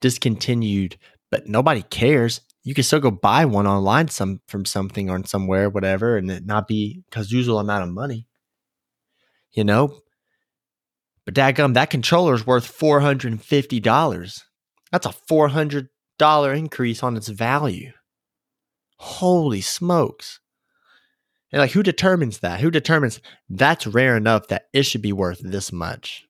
discontinued, 0.00 0.98
but 1.30 1.46
nobody 1.46 1.82
cares. 1.82 2.42
You 2.64 2.74
can 2.74 2.82
still 2.82 3.00
go 3.00 3.10
buy 3.10 3.44
one 3.44 3.66
online 3.66 4.08
some 4.08 4.40
from 4.48 4.64
something 4.64 5.10
or 5.10 5.22
somewhere, 5.26 5.68
whatever, 5.68 6.16
and 6.16 6.30
it 6.30 6.46
not 6.46 6.66
be 6.66 7.04
usual 7.14 7.58
amount 7.58 7.84
of 7.84 7.90
money. 7.90 8.26
You 9.52 9.64
know? 9.64 10.00
But 11.24 11.34
dadgum, 11.34 11.74
that 11.74 11.90
controller 11.90 12.34
is 12.34 12.46
worth 12.46 12.66
four 12.66 13.00
hundred 13.00 13.32
and 13.32 13.42
fifty 13.42 13.80
dollars. 13.80 14.42
That's 14.90 15.06
a 15.06 15.12
four 15.12 15.48
hundred 15.48 15.88
dollar 16.18 16.52
increase 16.52 17.02
on 17.02 17.16
its 17.16 17.28
value. 17.28 17.92
Holy 18.96 19.60
smokes. 19.60 20.40
And 21.52 21.60
like, 21.60 21.70
who 21.70 21.82
determines 21.82 22.40
that? 22.40 22.60
Who 22.60 22.70
determines 22.70 23.20
that's 23.48 23.86
rare 23.86 24.16
enough 24.16 24.48
that 24.48 24.64
it 24.72 24.84
should 24.84 25.02
be 25.02 25.12
worth 25.12 25.40
this 25.40 25.72
much? 25.72 26.26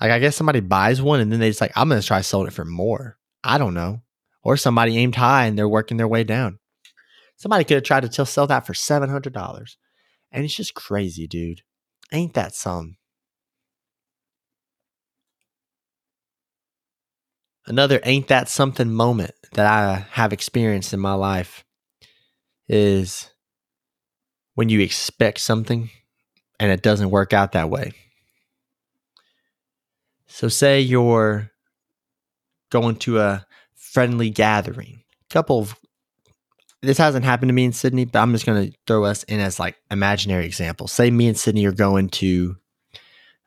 Like, 0.00 0.10
I 0.10 0.18
guess 0.18 0.34
somebody 0.34 0.60
buys 0.60 1.00
one 1.00 1.20
and 1.20 1.30
then 1.30 1.38
they 1.40 1.50
just 1.50 1.60
like, 1.60 1.72
I'm 1.76 1.88
going 1.88 2.00
to 2.00 2.06
try 2.06 2.20
selling 2.20 2.48
it 2.48 2.52
for 2.52 2.64
more. 2.64 3.18
I 3.44 3.58
don't 3.58 3.74
know. 3.74 4.02
Or 4.44 4.56
somebody 4.56 4.98
aimed 4.98 5.16
high 5.16 5.46
and 5.46 5.58
they're 5.58 5.68
working 5.68 5.96
their 5.96 6.08
way 6.08 6.22
down. 6.22 6.58
Somebody 7.36 7.64
could 7.64 7.76
have 7.76 7.84
tried 7.84 8.10
to 8.10 8.26
sell 8.26 8.46
that 8.46 8.66
for 8.66 8.74
$700. 8.74 9.76
And 10.30 10.44
it's 10.44 10.54
just 10.54 10.74
crazy, 10.74 11.26
dude. 11.26 11.62
Ain't 12.12 12.34
that 12.34 12.54
some? 12.54 12.96
Another 17.66 18.00
ain't 18.04 18.28
that 18.28 18.48
something 18.48 18.92
moment 18.92 19.32
that 19.52 19.66
I 19.66 20.06
have 20.10 20.32
experienced 20.32 20.92
in 20.92 21.00
my 21.00 21.14
life 21.14 21.64
is 22.68 23.30
when 24.54 24.68
you 24.68 24.80
expect 24.80 25.40
something 25.40 25.90
and 26.60 26.70
it 26.70 26.82
doesn't 26.82 27.10
work 27.10 27.32
out 27.32 27.52
that 27.52 27.70
way. 27.70 27.92
So, 30.26 30.48
say 30.48 30.80
you're 30.80 31.50
going 32.70 32.96
to 32.96 33.20
a 33.20 33.46
friendly 33.94 34.28
gathering, 34.28 35.02
couple 35.30 35.60
of 35.60 35.74
this 36.82 36.98
hasn't 36.98 37.24
happened 37.24 37.48
to 37.48 37.54
me 37.54 37.64
in 37.64 37.72
Sydney, 37.72 38.04
but 38.04 38.18
I'm 38.18 38.32
just 38.32 38.44
going 38.44 38.70
to 38.70 38.76
throw 38.86 39.04
us 39.04 39.22
in 39.22 39.40
as 39.40 39.58
like 39.58 39.76
imaginary 39.90 40.44
examples. 40.44 40.92
Say 40.92 41.10
me 41.10 41.28
and 41.28 41.38
Sydney 41.38 41.64
are 41.64 41.72
going 41.72 42.10
to 42.10 42.56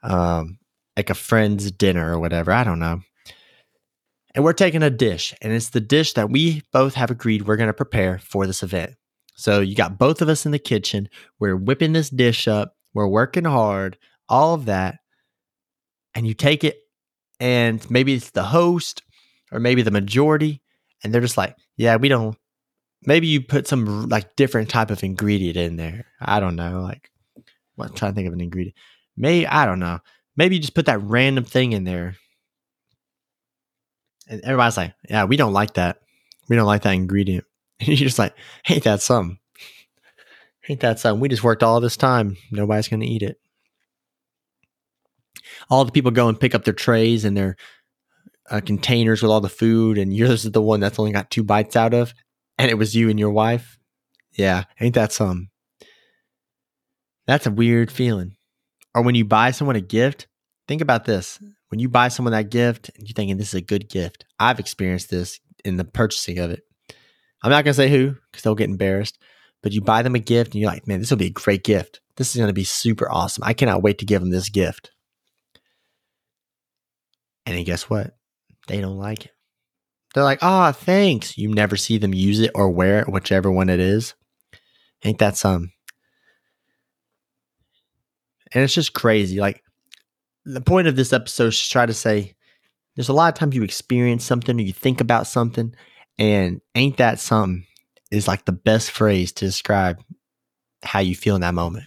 um, 0.01 0.57
like 0.95 1.09
a 1.09 1.15
friend's 1.15 1.71
dinner 1.71 2.13
or 2.13 2.19
whatever. 2.19 2.51
I 2.51 2.63
don't 2.63 2.79
know. 2.79 3.01
And 4.33 4.43
we're 4.43 4.53
taking 4.53 4.83
a 4.83 4.89
dish, 4.89 5.33
and 5.41 5.51
it's 5.51 5.69
the 5.69 5.81
dish 5.81 6.13
that 6.13 6.29
we 6.29 6.61
both 6.71 6.93
have 6.95 7.09
agreed 7.09 7.47
we're 7.47 7.57
going 7.57 7.67
to 7.67 7.73
prepare 7.73 8.19
for 8.19 8.45
this 8.45 8.61
event. 8.61 8.93
So 9.35 9.61
you 9.61 9.75
got 9.75 9.97
both 9.97 10.21
of 10.21 10.29
us 10.29 10.45
in 10.45 10.51
the 10.51 10.59
kitchen. 10.59 11.09
We're 11.39 11.55
whipping 11.55 11.93
this 11.93 12.09
dish 12.09 12.47
up. 12.47 12.75
We're 12.93 13.07
working 13.07 13.45
hard, 13.45 13.97
all 14.29 14.53
of 14.53 14.65
that. 14.65 14.99
And 16.13 16.27
you 16.27 16.33
take 16.33 16.63
it, 16.63 16.77
and 17.39 17.87
maybe 17.89 18.13
it's 18.13 18.31
the 18.31 18.43
host 18.43 19.01
or 19.51 19.59
maybe 19.59 19.81
the 19.81 19.91
majority, 19.91 20.61
and 21.03 21.13
they're 21.13 21.21
just 21.21 21.37
like, 21.37 21.55
yeah, 21.75 21.95
we 21.95 22.09
don't. 22.09 22.37
Maybe 23.03 23.27
you 23.27 23.41
put 23.41 23.67
some 23.67 24.09
like 24.09 24.35
different 24.35 24.69
type 24.69 24.91
of 24.91 25.03
ingredient 25.03 25.55
in 25.57 25.75
there. 25.75 26.05
I 26.19 26.39
don't 26.39 26.55
know. 26.55 26.81
Like, 26.81 27.11
I'm 27.79 27.93
trying 27.93 28.11
to 28.11 28.15
think 28.15 28.27
of 28.27 28.33
an 28.33 28.41
ingredient. 28.41 28.75
Maybe, 29.15 29.47
I 29.47 29.65
don't 29.65 29.79
know. 29.79 29.99
Maybe 30.35 30.55
you 30.55 30.61
just 30.61 30.75
put 30.75 30.87
that 30.87 31.01
random 31.01 31.43
thing 31.43 31.73
in 31.73 31.83
there. 31.83 32.15
And 34.27 34.41
everybody's 34.41 34.77
like, 34.77 34.93
yeah, 35.09 35.23
we 35.25 35.37
don't 35.37 35.53
like 35.53 35.75
that. 35.75 35.99
We 36.49 36.55
don't 36.55 36.65
like 36.65 36.83
that 36.83 36.93
ingredient. 36.93 37.45
And 37.79 37.89
you're 37.89 38.07
just 38.07 38.17
like, 38.17 38.33
ain't 38.67 38.85
that 38.85 39.03
something? 39.03 39.37
Ain't 40.67 40.79
that 40.79 40.99
something? 40.99 41.19
We 41.21 41.29
just 41.29 41.43
worked 41.43 41.61
all 41.61 41.79
this 41.79 41.95
time. 41.95 42.35
Nobody's 42.51 42.87
going 42.87 43.01
to 43.01 43.05
eat 43.05 43.21
it. 43.21 43.39
All 45.69 45.85
the 45.85 45.91
people 45.91 46.09
go 46.09 46.27
and 46.27 46.39
pick 46.39 46.55
up 46.55 46.63
their 46.63 46.73
trays 46.73 47.23
and 47.23 47.37
their 47.37 47.55
uh, 48.49 48.61
containers 48.61 49.21
with 49.21 49.31
all 49.31 49.41
the 49.41 49.49
food, 49.49 49.97
and 49.97 50.15
yours 50.15 50.45
is 50.45 50.51
the 50.51 50.61
one 50.61 50.79
that's 50.79 50.99
only 50.99 51.11
got 51.11 51.31
two 51.31 51.43
bites 51.43 51.75
out 51.75 51.93
of, 51.93 52.13
and 52.57 52.71
it 52.71 52.75
was 52.77 52.95
you 52.95 53.09
and 53.09 53.19
your 53.19 53.31
wife. 53.31 53.77
Yeah, 54.33 54.65
ain't 54.79 54.95
that 54.95 55.11
some? 55.11 55.49
That's 57.25 57.45
a 57.45 57.51
weird 57.51 57.91
feeling. 57.91 58.35
Or 58.95 59.01
when 59.01 59.15
you 59.15 59.25
buy 59.25 59.51
someone 59.51 59.75
a 59.75 59.81
gift, 59.81 60.27
think 60.67 60.81
about 60.81 61.05
this. 61.05 61.39
When 61.69 61.79
you 61.79 61.89
buy 61.89 62.07
someone 62.07 62.31
that 62.31 62.49
gift, 62.49 62.89
and 62.95 63.07
you're 63.07 63.13
thinking 63.13 63.37
this 63.37 63.49
is 63.49 63.55
a 63.55 63.61
good 63.61 63.89
gift. 63.89 64.25
I've 64.39 64.59
experienced 64.59 65.09
this 65.09 65.39
in 65.65 65.77
the 65.77 65.83
purchasing 65.83 66.39
of 66.39 66.51
it. 66.51 66.61
I'm 67.43 67.51
not 67.51 67.65
going 67.65 67.73
to 67.73 67.81
say 67.81 67.89
who 67.89 68.15
because 68.31 68.43
they'll 68.43 68.55
get 68.55 68.69
embarrassed, 68.69 69.19
but 69.61 69.73
you 69.73 69.81
buy 69.81 70.01
them 70.01 70.15
a 70.15 70.19
gift 70.19 70.53
and 70.53 70.61
you're 70.61 70.71
like, 70.71 70.87
man, 70.87 70.99
this 70.99 71.09
will 71.09 71.17
be 71.17 71.27
a 71.27 71.31
great 71.31 71.63
gift. 71.63 71.99
This 72.15 72.29
is 72.29 72.37
going 72.37 72.47
to 72.47 72.53
be 72.53 72.63
super 72.63 73.11
awesome. 73.11 73.43
I 73.43 73.53
cannot 73.53 73.83
wait 73.83 73.99
to 73.99 74.05
give 74.05 74.21
them 74.21 74.31
this 74.31 74.49
gift. 74.49 74.91
And 77.45 77.55
then 77.55 77.63
guess 77.63 77.89
what? 77.89 78.15
They 78.67 78.81
don't 78.81 78.97
like 78.97 79.25
it. 79.25 79.31
They're 80.13 80.24
like, 80.24 80.39
ah, 80.41 80.69
oh, 80.69 80.71
thanks. 80.71 81.38
You 81.38 81.50
never 81.50 81.75
see 81.75 81.97
them 81.97 82.13
use 82.13 82.39
it 82.39 82.51
or 82.55 82.69
wear 82.69 83.00
it, 83.00 83.09
whichever 83.09 83.51
one 83.51 83.69
it 83.69 83.79
is. 83.79 84.13
Ain't 85.03 85.19
that 85.19 85.38
some? 85.38 85.71
And 88.53 88.63
it's 88.63 88.74
just 88.74 88.93
crazy. 88.93 89.39
Like, 89.39 89.63
the 90.45 90.62
point 90.62 90.88
of 90.88 90.95
this 90.95 91.12
episode 91.12 91.47
is 91.47 91.62
to 91.62 91.69
try 91.69 91.86
to 91.86 91.93
say 91.93 92.36
there's 92.95 93.09
a 93.09 93.13
lot 93.13 93.33
of 93.33 93.38
times 93.38 93.55
you 93.55 93.63
experience 93.63 94.24
something 94.24 94.57
or 94.57 94.63
you 94.63 94.74
think 94.74 95.01
about 95.01 95.27
something 95.27 95.75
and 96.17 96.62
ain't 96.74 96.97
that 96.97 97.19
something 97.19 97.65
is 98.12 98.27
like 98.27 98.45
the 98.45 98.53
best 98.53 98.91
phrase 98.91 99.31
to 99.33 99.45
describe 99.45 100.01
how 100.83 101.00
you 101.00 101.15
feel 101.15 101.36
in 101.36 101.41
that 101.41 101.53
moment. 101.53 101.86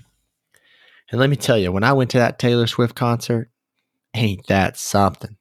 And 1.10 1.18
let 1.18 1.30
me 1.30 1.36
tell 1.36 1.58
you, 1.58 1.72
when 1.72 1.82
I 1.82 1.94
went 1.94 2.10
to 2.10 2.18
that 2.18 2.38
Taylor 2.38 2.66
Swift 2.66 2.94
concert, 2.94 3.50
ain't 4.14 4.46
that 4.46 4.76
something. 4.76 5.36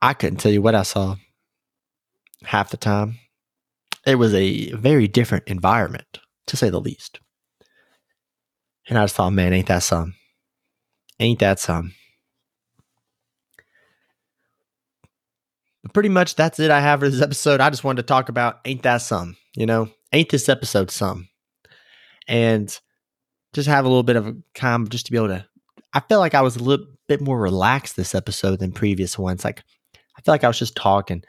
I 0.00 0.14
couldn't 0.14 0.38
tell 0.38 0.52
you 0.52 0.62
what 0.62 0.74
I 0.74 0.82
saw 0.82 1.16
half 2.44 2.70
the 2.70 2.76
time. 2.76 3.18
It 4.06 4.16
was 4.16 4.34
a 4.34 4.70
very 4.72 5.08
different 5.08 5.44
environment, 5.46 6.20
to 6.46 6.56
say 6.56 6.70
the 6.70 6.80
least. 6.80 7.20
And 8.88 8.98
I 8.98 9.04
just 9.04 9.14
thought, 9.14 9.30
man, 9.30 9.52
ain't 9.52 9.68
that 9.68 9.82
some? 9.82 10.14
Ain't 11.18 11.38
that 11.38 11.58
some? 11.58 11.94
But 15.82 15.92
pretty 15.92 16.08
much 16.08 16.34
that's 16.34 16.58
it 16.60 16.70
I 16.70 16.80
have 16.80 17.00
for 17.00 17.08
this 17.08 17.22
episode. 17.22 17.60
I 17.60 17.70
just 17.70 17.84
wanted 17.84 18.02
to 18.02 18.06
talk 18.06 18.28
about 18.28 18.60
ain't 18.64 18.82
that 18.82 18.98
some, 18.98 19.36
you 19.56 19.66
know? 19.66 19.88
Ain't 20.12 20.28
this 20.28 20.48
episode 20.48 20.90
some? 20.90 21.28
And 22.28 22.78
just 23.52 23.68
have 23.68 23.84
a 23.84 23.88
little 23.88 24.02
bit 24.02 24.16
of 24.16 24.26
a 24.26 24.36
calm 24.54 24.88
just 24.88 25.06
to 25.06 25.12
be 25.12 25.18
able 25.18 25.28
to 25.28 25.46
I 25.94 26.00
felt 26.00 26.20
like 26.20 26.34
I 26.34 26.42
was 26.42 26.56
a 26.56 26.62
little 26.62 26.86
bit 27.08 27.20
more 27.20 27.40
relaxed 27.40 27.96
this 27.96 28.14
episode 28.14 28.58
than 28.58 28.72
previous 28.72 29.18
ones. 29.18 29.44
Like 29.44 29.62
I 30.16 30.22
feel 30.22 30.32
like 30.32 30.44
I 30.44 30.48
was 30.48 30.58
just 30.58 30.76
talking. 30.76 31.22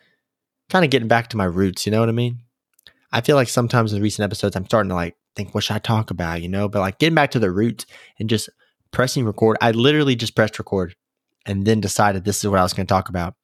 kind 0.69 0.85
of 0.85 0.91
getting 0.91 1.07
back 1.07 1.29
to 1.29 1.37
my 1.37 1.45
roots. 1.45 1.85
You 1.85 1.91
know 1.91 1.99
what 1.99 2.09
I 2.09 2.13
mean? 2.13 2.39
I 3.11 3.21
feel 3.21 3.35
like 3.35 3.49
sometimes 3.49 3.93
in 3.93 4.01
recent 4.01 4.23
episodes, 4.25 4.55
I'm 4.55 4.65
starting 4.65 4.89
to 4.89 4.95
like 4.95 5.15
think, 5.35 5.53
what 5.53 5.63
should 5.63 5.75
I 5.75 5.79
talk 5.79 6.11
about? 6.11 6.41
You 6.41 6.49
know, 6.49 6.67
but 6.67 6.79
like 6.79 6.99
getting 6.99 7.15
back 7.15 7.31
to 7.31 7.39
the 7.39 7.51
roots 7.51 7.85
and 8.19 8.29
just 8.29 8.49
pressing 8.91 9.25
record. 9.25 9.57
I 9.61 9.71
literally 9.71 10.15
just 10.15 10.35
pressed 10.35 10.59
record 10.59 10.95
and 11.45 11.65
then 11.65 11.81
decided 11.81 12.23
this 12.23 12.43
is 12.43 12.49
what 12.49 12.59
I 12.59 12.63
was 12.63 12.73
going 12.73 12.87
to 12.87 12.93
talk 12.93 13.09
about. 13.09 13.35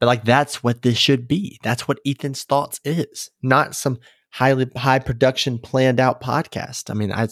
But 0.00 0.06
like 0.06 0.24
that's 0.24 0.62
what 0.62 0.82
this 0.82 0.98
should 0.98 1.26
be. 1.26 1.58
That's 1.62 1.88
what 1.88 2.00
Ethan's 2.06 2.42
thoughts 2.42 2.80
is, 2.84 3.30
not 3.42 3.74
some 3.74 3.98
highly 4.32 4.66
high 4.76 4.98
production 4.98 5.58
planned 5.58 6.00
out 6.00 6.20
podcast. 6.20 6.90
I 6.90 6.94
mean, 6.94 7.12
I 7.12 7.28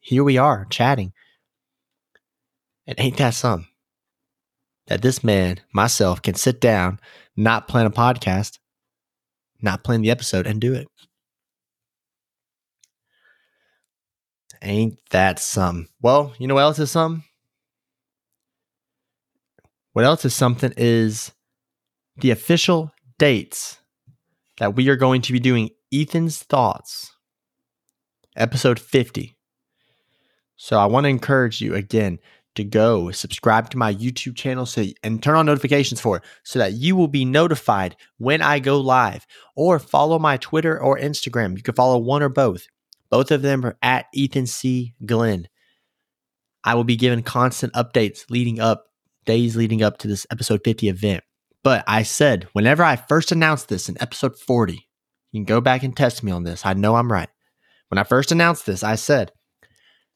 here 0.00 0.24
we 0.24 0.38
are 0.38 0.66
chatting. 0.70 1.12
And 2.88 2.98
ain't 2.98 3.18
that 3.18 3.34
some? 3.34 3.68
That 4.86 5.02
this 5.02 5.22
man, 5.22 5.60
myself, 5.74 6.22
can 6.22 6.34
sit 6.34 6.58
down, 6.58 6.98
not 7.36 7.68
plan 7.68 7.84
a 7.84 7.90
podcast, 7.90 8.58
not 9.60 9.84
plan 9.84 10.00
the 10.00 10.10
episode, 10.10 10.46
and 10.46 10.58
do 10.58 10.72
it. 10.72 10.88
Ain't 14.62 14.98
that 15.10 15.38
some? 15.38 15.88
Well, 16.00 16.32
you 16.38 16.46
know 16.46 16.54
what 16.54 16.62
else 16.62 16.78
is 16.78 16.90
some? 16.90 17.24
What 19.92 20.06
else 20.06 20.24
is 20.24 20.34
something 20.34 20.72
is 20.78 21.32
the 22.16 22.30
official 22.30 22.90
dates 23.18 23.78
that 24.58 24.74
we 24.74 24.88
are 24.88 24.96
going 24.96 25.20
to 25.22 25.32
be 25.32 25.38
doing 25.38 25.70
Ethan's 25.92 26.42
Thoughts, 26.42 27.12
episode 28.34 28.80
50. 28.80 29.36
So 30.56 30.78
I 30.78 30.86
want 30.86 31.04
to 31.04 31.08
encourage 31.08 31.60
you 31.60 31.74
again 31.74 32.18
to 32.58 32.64
go 32.64 33.10
subscribe 33.10 33.70
to 33.70 33.78
my 33.78 33.94
YouTube 33.94 34.36
channel 34.36 34.66
so 34.66 34.84
and 35.02 35.22
turn 35.22 35.36
on 35.36 35.46
notifications 35.46 36.00
for 36.00 36.18
it 36.18 36.22
so 36.42 36.58
that 36.58 36.74
you 36.74 36.94
will 36.94 37.08
be 37.08 37.24
notified 37.24 37.96
when 38.18 38.42
I 38.42 38.58
go 38.58 38.80
live 38.80 39.26
or 39.56 39.78
follow 39.78 40.18
my 40.18 40.36
Twitter 40.36 40.78
or 40.78 40.98
Instagram. 40.98 41.56
You 41.56 41.62
can 41.62 41.74
follow 41.74 41.98
one 41.98 42.22
or 42.22 42.28
both. 42.28 42.66
Both 43.10 43.30
of 43.30 43.42
them 43.42 43.64
are 43.64 43.78
at 43.82 44.06
Ethan 44.12 44.46
C. 44.46 44.94
Glenn. 45.06 45.48
I 46.64 46.74
will 46.74 46.84
be 46.84 46.96
giving 46.96 47.22
constant 47.22 47.72
updates 47.72 48.28
leading 48.28 48.60
up, 48.60 48.86
days 49.24 49.56
leading 49.56 49.82
up 49.82 49.98
to 49.98 50.08
this 50.08 50.26
episode 50.30 50.60
50 50.64 50.88
event. 50.88 51.24
But 51.64 51.84
I 51.86 52.02
said, 52.02 52.48
whenever 52.52 52.82
I 52.82 52.96
first 52.96 53.32
announced 53.32 53.68
this 53.68 53.88
in 53.88 54.00
episode 54.02 54.38
40, 54.38 54.74
you 54.74 55.40
can 55.40 55.44
go 55.44 55.60
back 55.60 55.82
and 55.82 55.96
test 55.96 56.22
me 56.22 56.32
on 56.32 56.42
this. 56.42 56.66
I 56.66 56.74
know 56.74 56.96
I'm 56.96 57.10
right. 57.10 57.28
When 57.88 57.98
I 57.98 58.04
first 58.04 58.32
announced 58.32 58.66
this, 58.66 58.82
I 58.82 58.96
said 58.96 59.32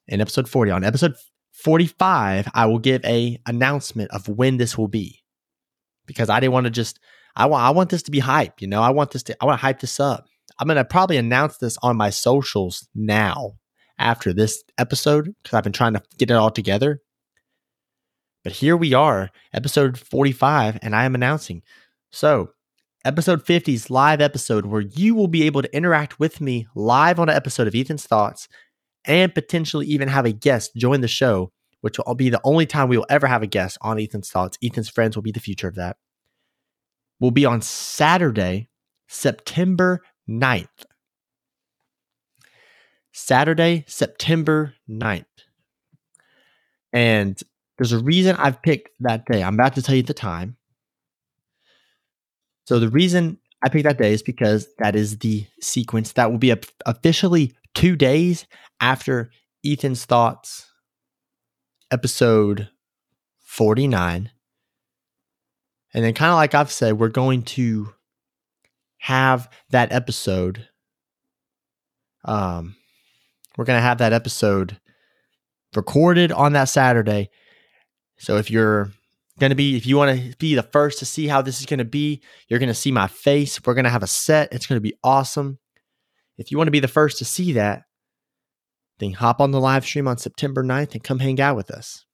in 0.08 0.20
episode 0.20 0.48
40, 0.48 0.72
on 0.72 0.84
episode 0.84 1.14
45, 1.52 2.48
I 2.54 2.66
will 2.66 2.78
give 2.78 3.04
a 3.04 3.38
announcement 3.46 4.10
of 4.10 4.28
when 4.28 4.56
this 4.56 4.76
will 4.76 4.88
be. 4.88 5.20
Because 6.06 6.28
I 6.28 6.40
didn't 6.40 6.52
want 6.52 6.64
to 6.64 6.70
just 6.70 6.98
I 7.36 7.46
want 7.46 7.62
I 7.62 7.70
want 7.70 7.90
this 7.90 8.02
to 8.04 8.10
be 8.10 8.18
hype, 8.18 8.60
you 8.60 8.66
know. 8.66 8.82
I 8.82 8.90
want 8.90 9.12
this 9.12 9.22
to 9.24 9.36
I 9.40 9.46
want 9.46 9.58
to 9.58 9.64
hype 9.64 9.80
this 9.80 10.00
up. 10.00 10.26
I'm 10.58 10.66
going 10.66 10.76
to 10.76 10.84
probably 10.84 11.16
announce 11.16 11.58
this 11.58 11.78
on 11.82 11.96
my 11.96 12.10
socials 12.10 12.88
now 12.94 13.54
after 13.98 14.32
this 14.32 14.62
episode 14.78 15.34
because 15.42 15.56
I've 15.56 15.64
been 15.64 15.72
trying 15.72 15.94
to 15.94 16.02
get 16.18 16.30
it 16.30 16.34
all 16.34 16.50
together. 16.50 17.00
But 18.44 18.54
here 18.54 18.76
we 18.76 18.92
are, 18.92 19.30
episode 19.54 19.96
45, 19.96 20.80
and 20.82 20.96
I 20.96 21.04
am 21.04 21.14
announcing. 21.14 21.62
So, 22.10 22.50
episode 23.04 23.44
50's 23.44 23.88
live 23.88 24.20
episode 24.20 24.66
where 24.66 24.80
you 24.80 25.14
will 25.14 25.28
be 25.28 25.44
able 25.44 25.62
to 25.62 25.74
interact 25.74 26.18
with 26.18 26.40
me 26.40 26.66
live 26.74 27.20
on 27.20 27.28
an 27.28 27.36
episode 27.36 27.68
of 27.68 27.74
Ethan's 27.74 28.04
Thoughts 28.04 28.48
and 29.04 29.34
potentially 29.34 29.86
even 29.86 30.08
have 30.08 30.24
a 30.24 30.32
guest 30.32 30.74
join 30.76 31.00
the 31.00 31.08
show, 31.08 31.52
which 31.80 31.98
will 31.98 32.14
be 32.14 32.30
the 32.30 32.40
only 32.44 32.66
time 32.66 32.88
we 32.88 32.96
will 32.96 33.06
ever 33.08 33.26
have 33.26 33.42
a 33.42 33.46
guest 33.46 33.78
on 33.80 33.98
Ethan's 33.98 34.30
Thoughts. 34.30 34.58
Ethan's 34.62 34.88
friends 34.88 35.16
will 35.16 35.22
be 35.22 35.32
the 35.32 35.40
future 35.40 35.68
of 35.68 35.74
that. 35.74 35.96
Will 37.20 37.30
be 37.30 37.44
on 37.44 37.62
Saturday, 37.62 38.68
September 39.08 40.00
9th. 40.28 40.68
Saturday, 43.12 43.84
September 43.86 44.74
9th. 44.88 45.24
And 46.92 47.38
there's 47.78 47.92
a 47.92 47.98
reason 47.98 48.36
I've 48.36 48.62
picked 48.62 48.90
that 49.00 49.24
day. 49.26 49.42
I'm 49.42 49.54
about 49.54 49.74
to 49.74 49.82
tell 49.82 49.94
you 49.94 50.02
the 50.02 50.14
time. 50.14 50.56
So 52.66 52.78
the 52.78 52.88
reason 52.88 53.38
I 53.62 53.68
picked 53.68 53.84
that 53.84 53.98
day 53.98 54.12
is 54.12 54.22
because 54.22 54.66
that 54.78 54.96
is 54.96 55.18
the 55.18 55.46
sequence 55.60 56.12
that 56.12 56.30
will 56.30 56.38
be 56.38 56.54
officially 56.86 57.54
two 57.74 57.96
days 57.96 58.46
after 58.80 59.30
Ethan's 59.64 60.04
Thoughts 60.04 60.70
episode 61.90 62.68
49. 63.40 64.30
And 65.94 66.04
then, 66.04 66.14
kind 66.14 66.30
of 66.30 66.36
like 66.36 66.54
I've 66.54 66.72
said, 66.72 66.98
we're 66.98 67.08
going 67.08 67.42
to 67.42 67.92
have 68.98 69.50
that 69.70 69.92
episode. 69.92 70.68
Um, 72.24 72.76
we're 73.56 73.66
going 73.66 73.76
to 73.76 73.82
have 73.82 73.98
that 73.98 74.14
episode 74.14 74.80
recorded 75.74 76.32
on 76.32 76.54
that 76.54 76.68
Saturday 76.70 77.28
so 78.22 78.36
if 78.36 78.52
you're 78.52 78.92
going 79.40 79.50
to 79.50 79.56
be, 79.56 79.76
if 79.76 79.84
you 79.84 79.96
want 79.96 80.16
to 80.16 80.36
be 80.36 80.54
the 80.54 80.62
first 80.62 81.00
to 81.00 81.04
see 81.04 81.26
how 81.26 81.42
this 81.42 81.58
is 81.58 81.66
going 81.66 81.78
to 81.78 81.84
be, 81.84 82.22
you're 82.48 82.60
going 82.60 82.68
to 82.68 82.74
see 82.74 82.92
my 82.92 83.08
face. 83.08 83.60
We're 83.64 83.74
going 83.74 83.84
to 83.84 83.90
have 83.90 84.04
a 84.04 84.06
set. 84.06 84.52
It's 84.52 84.66
going 84.66 84.76
to 84.76 84.80
be 84.80 84.94
awesome. 85.02 85.58
If 86.38 86.50
you 86.50 86.56
want 86.56 86.68
to 86.68 86.72
be 86.72 86.80
the 86.80 86.88
first 86.88 87.18
to 87.18 87.24
see 87.24 87.52
that, 87.52 87.84
then 88.98 89.12
hop 89.12 89.40
on 89.40 89.50
the 89.50 89.60
live 89.60 89.84
stream 89.84 90.08
on 90.08 90.18
September 90.18 90.62
9th 90.62 90.92
and 90.92 91.04
come 91.04 91.18
hang 91.18 91.40
out 91.40 91.56
with 91.56 91.70
us. 91.70 92.04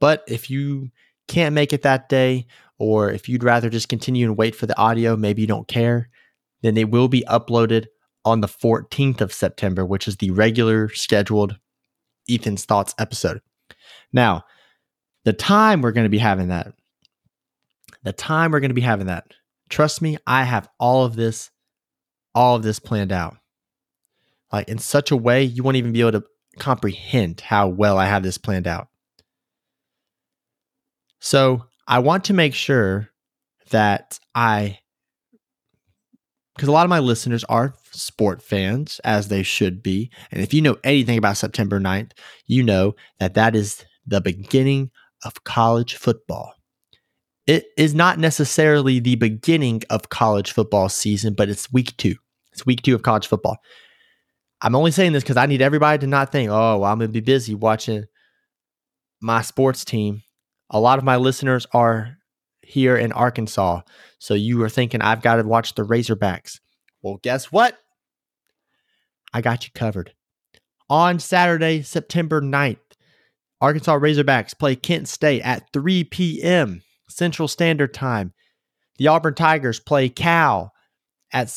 But 0.00 0.22
if 0.28 0.50
you 0.50 0.90
can't 1.28 1.54
make 1.54 1.72
it 1.72 1.82
that 1.82 2.08
day, 2.08 2.46
or 2.78 3.10
if 3.10 3.28
you'd 3.28 3.44
rather 3.44 3.70
just 3.70 3.88
continue 3.88 4.26
and 4.26 4.36
wait 4.36 4.54
for 4.54 4.66
the 4.66 4.78
audio, 4.78 5.16
maybe 5.16 5.42
you 5.42 5.48
don't 5.48 5.68
care, 5.68 6.08
then 6.62 6.76
it 6.76 6.90
will 6.90 7.08
be 7.08 7.24
uploaded 7.28 7.86
on 8.24 8.40
the 8.40 8.48
14th 8.48 9.20
of 9.20 9.32
September, 9.32 9.84
which 9.84 10.08
is 10.08 10.16
the 10.16 10.30
regular 10.30 10.88
scheduled 10.90 11.56
Ethan's 12.28 12.64
Thoughts 12.64 12.94
episode. 12.98 13.40
Now, 14.12 14.44
the 15.24 15.32
time 15.32 15.82
we're 15.82 15.92
going 15.92 16.04
to 16.06 16.10
be 16.10 16.18
having 16.18 16.48
that, 16.48 16.72
the 18.02 18.12
time 18.12 18.50
we're 18.50 18.60
going 18.60 18.70
to 18.70 18.74
be 18.74 18.80
having 18.80 19.06
that, 19.06 19.26
trust 19.68 20.02
me, 20.02 20.18
I 20.26 20.44
have 20.44 20.68
all 20.78 21.04
of 21.04 21.16
this, 21.16 21.50
all 22.34 22.56
of 22.56 22.62
this 22.62 22.78
planned 22.78 23.12
out. 23.12 23.36
Like 24.52 24.68
in 24.68 24.78
such 24.78 25.10
a 25.10 25.16
way, 25.16 25.42
you 25.42 25.62
won't 25.62 25.76
even 25.76 25.92
be 25.92 26.00
able 26.00 26.12
to 26.12 26.24
comprehend 26.58 27.40
how 27.40 27.68
well 27.68 27.98
I 27.98 28.06
have 28.06 28.22
this 28.22 28.38
planned 28.38 28.66
out. 28.66 28.88
So 31.20 31.64
I 31.86 31.98
want 32.00 32.24
to 32.24 32.34
make 32.34 32.54
sure 32.54 33.10
that 33.70 34.18
I, 34.34 34.78
because 36.54 36.68
a 36.68 36.72
lot 36.72 36.84
of 36.84 36.90
my 36.90 37.00
listeners 37.00 37.44
are 37.44 37.74
sport 37.90 38.42
fans, 38.42 39.00
as 39.04 39.28
they 39.28 39.42
should 39.42 39.82
be. 39.82 40.10
And 40.30 40.42
if 40.42 40.54
you 40.54 40.62
know 40.62 40.76
anything 40.84 41.18
about 41.18 41.36
September 41.36 41.80
9th, 41.80 42.12
you 42.46 42.62
know 42.62 42.94
that 43.18 43.34
that 43.34 43.56
is 43.56 43.84
the 44.06 44.20
beginning 44.20 44.90
of 45.24 45.44
college 45.44 45.94
football. 45.94 46.54
It 47.46 47.66
is 47.76 47.94
not 47.94 48.18
necessarily 48.18 49.00
the 49.00 49.16
beginning 49.16 49.82
of 49.90 50.08
college 50.08 50.52
football 50.52 50.88
season, 50.88 51.34
but 51.34 51.48
it's 51.48 51.72
week 51.72 51.96
two. 51.96 52.16
It's 52.54 52.64
week 52.64 52.82
two 52.82 52.94
of 52.94 53.02
college 53.02 53.26
football. 53.26 53.58
I'm 54.62 54.74
only 54.74 54.92
saying 54.92 55.12
this 55.12 55.22
because 55.22 55.36
I 55.36 55.46
need 55.46 55.60
everybody 55.60 55.98
to 55.98 56.06
not 56.06 56.32
think, 56.32 56.50
oh, 56.50 56.78
well, 56.78 56.84
I'm 56.84 56.98
going 56.98 57.08
to 57.08 57.12
be 57.12 57.20
busy 57.20 57.54
watching 57.54 58.04
my 59.20 59.42
sports 59.42 59.84
team. 59.84 60.22
A 60.70 60.80
lot 60.80 60.98
of 60.98 61.04
my 61.04 61.16
listeners 61.16 61.66
are 61.72 62.16
here 62.62 62.96
in 62.96 63.12
Arkansas. 63.12 63.82
So 64.18 64.34
you 64.34 64.62
are 64.62 64.68
thinking, 64.68 65.02
I've 65.02 65.20
got 65.20 65.36
to 65.36 65.42
watch 65.42 65.74
the 65.74 65.82
Razorbacks. 65.82 66.60
Well, 67.02 67.18
guess 67.22 67.52
what? 67.52 67.76
I 69.34 69.40
got 69.40 69.64
you 69.66 69.70
covered. 69.74 70.14
On 70.88 71.18
Saturday, 71.18 71.82
September 71.82 72.40
9th, 72.40 72.78
Arkansas 73.60 73.98
Razorbacks 73.98 74.58
play 74.58 74.76
Kent 74.76 75.08
State 75.08 75.42
at 75.42 75.70
3 75.72 76.04
p.m. 76.04 76.82
Central 77.08 77.48
Standard 77.48 77.92
Time. 77.92 78.32
The 78.98 79.08
Auburn 79.08 79.34
Tigers 79.34 79.80
play 79.80 80.08
Cal 80.08 80.72
at 81.32 81.50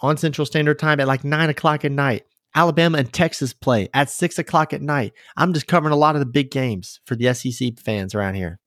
on 0.00 0.16
Central 0.16 0.46
Standard 0.46 0.78
Time 0.78 1.00
at 1.00 1.06
like 1.06 1.24
nine 1.24 1.50
o'clock 1.50 1.84
at 1.84 1.92
night. 1.92 2.24
Alabama 2.54 2.98
and 2.98 3.12
Texas 3.12 3.52
play 3.52 3.88
at 3.92 4.08
six 4.08 4.38
o'clock 4.38 4.72
at 4.72 4.80
night. 4.80 5.12
I'm 5.36 5.52
just 5.52 5.66
covering 5.66 5.92
a 5.92 5.96
lot 5.96 6.16
of 6.16 6.20
the 6.20 6.26
big 6.26 6.50
games 6.50 7.00
for 7.04 7.14
the 7.14 7.32
SEC 7.34 7.78
fans 7.78 8.14
around 8.14 8.34
here. 8.34 8.58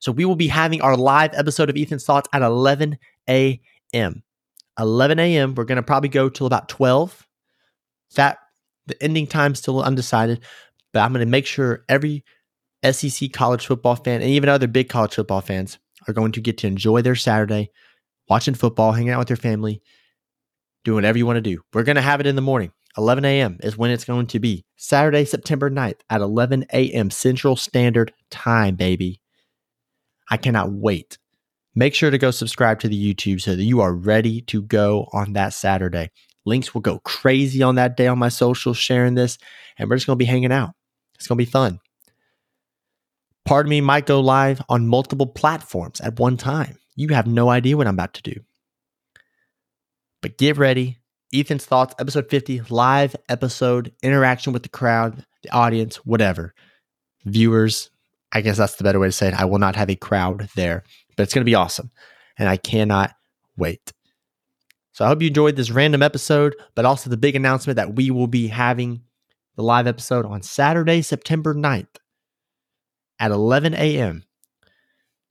So 0.00 0.12
we 0.12 0.26
will 0.26 0.36
be 0.36 0.48
having 0.48 0.82
our 0.82 0.96
live 0.96 1.30
episode 1.32 1.70
of 1.70 1.76
Ethan's 1.76 2.04
Thoughts 2.04 2.28
at 2.32 2.42
11 2.42 2.98
a.m. 3.28 4.22
11 4.78 5.18
a.m. 5.18 5.54
We're 5.54 5.64
going 5.64 5.76
to 5.76 5.82
probably 5.82 6.10
go 6.10 6.28
till 6.28 6.46
about 6.46 6.68
12. 6.68 7.26
That 8.16 8.38
the 8.86 9.02
ending 9.02 9.26
time 9.26 9.54
still 9.54 9.82
undecided, 9.82 10.44
but 10.92 11.00
I'm 11.00 11.12
going 11.12 11.24
to 11.24 11.30
make 11.30 11.46
sure 11.46 11.84
every 11.88 12.24
SEC 12.88 13.32
college 13.32 13.66
football 13.66 13.96
fan 13.96 14.20
and 14.20 14.30
even 14.30 14.48
other 14.48 14.68
big 14.68 14.88
college 14.88 15.14
football 15.14 15.40
fans 15.40 15.78
are 16.06 16.14
going 16.14 16.32
to 16.32 16.40
get 16.40 16.58
to 16.58 16.66
enjoy 16.66 17.02
their 17.02 17.16
Saturday 17.16 17.70
watching 18.28 18.54
football, 18.54 18.92
hanging 18.92 19.10
out 19.10 19.18
with 19.18 19.30
your 19.30 19.36
family, 19.36 19.82
doing 20.84 20.96
whatever 20.96 21.18
you 21.18 21.26
want 21.26 21.36
to 21.36 21.40
do. 21.40 21.60
We're 21.72 21.82
going 21.82 21.96
to 21.96 22.02
have 22.02 22.20
it 22.20 22.26
in 22.26 22.36
the 22.36 22.42
morning. 22.42 22.72
11 22.98 23.24
a.m. 23.26 23.58
is 23.60 23.76
when 23.76 23.90
it's 23.90 24.04
going 24.04 24.26
to 24.28 24.38
be. 24.38 24.64
Saturday, 24.76 25.24
September 25.24 25.70
9th 25.70 26.00
at 26.08 26.22
11 26.22 26.64
a.m. 26.72 27.10
Central 27.10 27.56
Standard 27.56 28.12
Time, 28.30 28.76
baby. 28.76 29.20
I 30.30 30.38
cannot 30.38 30.72
wait. 30.72 31.18
make 31.76 31.94
sure 31.94 32.10
to 32.10 32.18
go 32.18 32.30
subscribe 32.32 32.80
to 32.80 32.88
the 32.88 33.14
YouTube 33.14 33.40
so 33.40 33.54
that 33.54 33.62
you 33.62 33.80
are 33.80 33.94
ready 33.94 34.40
to 34.40 34.62
go 34.62 35.08
on 35.12 35.34
that 35.34 35.52
Saturday. 35.52 36.10
Links 36.46 36.72
will 36.72 36.80
go 36.80 36.98
crazy 37.00 37.62
on 37.62 37.74
that 37.74 37.96
day 37.96 38.06
on 38.06 38.18
my 38.18 38.30
socials 38.30 38.78
sharing 38.78 39.14
this, 39.14 39.36
and 39.78 39.88
we're 39.88 39.96
just 39.96 40.06
going 40.06 40.18
to 40.18 40.24
be 40.24 40.30
hanging 40.30 40.52
out. 40.52 40.70
It's 41.16 41.26
going 41.26 41.38
to 41.38 41.44
be 41.44 41.50
fun. 41.50 41.80
Part 43.44 43.66
of 43.66 43.70
me 43.70 43.80
might 43.80 44.06
go 44.06 44.20
live 44.20 44.60
on 44.68 44.88
multiple 44.88 45.26
platforms 45.26 46.00
at 46.00 46.18
one 46.18 46.36
time. 46.36 46.78
You 46.96 47.08
have 47.08 47.26
no 47.26 47.50
idea 47.50 47.76
what 47.76 47.86
I'm 47.86 47.94
about 47.94 48.14
to 48.14 48.22
do. 48.22 48.40
But 50.22 50.38
get 50.38 50.56
ready. 50.56 50.98
Ethan's 51.32 51.66
Thoughts, 51.66 51.94
episode 51.98 52.30
50, 52.30 52.62
live 52.70 53.14
episode, 53.28 53.92
interaction 54.02 54.52
with 54.52 54.62
the 54.62 54.68
crowd, 54.68 55.24
the 55.42 55.50
audience, 55.50 55.96
whatever. 55.96 56.54
Viewers, 57.24 57.90
I 58.32 58.40
guess 58.40 58.56
that's 58.56 58.76
the 58.76 58.84
better 58.84 58.98
way 58.98 59.08
to 59.08 59.12
say 59.12 59.28
it. 59.28 59.34
I 59.34 59.44
will 59.44 59.58
not 59.58 59.76
have 59.76 59.90
a 59.90 59.96
crowd 59.96 60.48
there, 60.56 60.84
but 61.16 61.24
it's 61.24 61.34
going 61.34 61.42
to 61.42 61.50
be 61.50 61.54
awesome. 61.54 61.90
And 62.38 62.48
I 62.48 62.56
cannot 62.56 63.14
wait. 63.56 63.92
So 64.92 65.04
I 65.04 65.08
hope 65.08 65.20
you 65.20 65.28
enjoyed 65.28 65.56
this 65.56 65.70
random 65.70 66.02
episode, 66.02 66.56
but 66.74 66.86
also 66.86 67.10
the 67.10 67.16
big 67.16 67.36
announcement 67.36 67.76
that 67.76 67.94
we 67.94 68.10
will 68.10 68.28
be 68.28 68.46
having 68.46 69.02
the 69.56 69.62
live 69.62 69.86
episode 69.86 70.24
on 70.24 70.42
Saturday, 70.42 71.02
September 71.02 71.54
9th 71.54 71.86
at 73.18 73.30
11 73.30 73.74
a.m. 73.74 74.24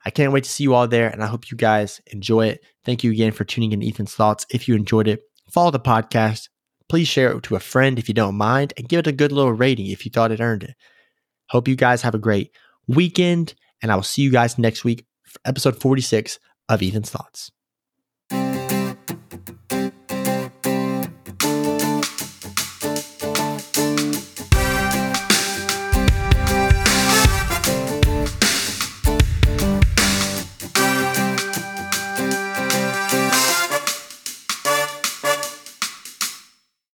I 0.06 0.12
can't 0.12 0.32
wait 0.32 0.44
to 0.44 0.50
see 0.50 0.64
you 0.64 0.74
all 0.76 0.88
there, 0.88 1.10
and 1.10 1.24
I 1.24 1.28
hope 1.28 1.50
you 1.50 1.58
guys 1.58 2.00
enjoy 2.08 2.48
it. 2.48 2.64
Thank 2.84 3.04
you 3.04 3.12
again 3.12 3.32
for 3.32 3.44
tuning 3.44 3.72
in 3.72 3.84
Ethan's 3.84 4.14
Thoughts. 4.14 4.46
If 4.52 4.68
you 4.68 4.76
enjoyed 4.76 5.08
it, 5.08 5.24
follow 5.50 5.72
the 5.72 5.80
podcast. 5.80 6.50
Please 6.88 7.08
share 7.08 7.32
it 7.32 7.42
to 7.44 7.56
a 7.56 7.60
friend 7.60 7.98
if 7.98 8.08
you 8.08 8.14
don't 8.14 8.36
mind, 8.36 8.74
and 8.78 8.88
give 8.88 9.00
it 9.00 9.08
a 9.08 9.12
good 9.12 9.32
little 9.32 9.54
rating 9.54 9.88
if 9.88 10.06
you 10.06 10.12
thought 10.12 10.32
it 10.32 10.40
earned 10.40 10.64
it. 10.64 10.76
Hope 11.50 11.68
you 11.68 11.76
guys 11.76 12.04
have 12.04 12.14
a 12.14 12.20
great 12.20 12.52
weekend, 12.88 13.56
and 13.82 13.92
I 13.92 13.96
will 13.96 14.04
see 14.04 14.22
you 14.22 14.32
guys 14.32 14.60
next 14.60 14.84
week 14.84 15.06
for 15.24 15.40
episode 15.46 15.82
46 15.82 16.40
of 16.70 16.84
Ethan's 16.84 17.10
Thoughts. 17.10 17.52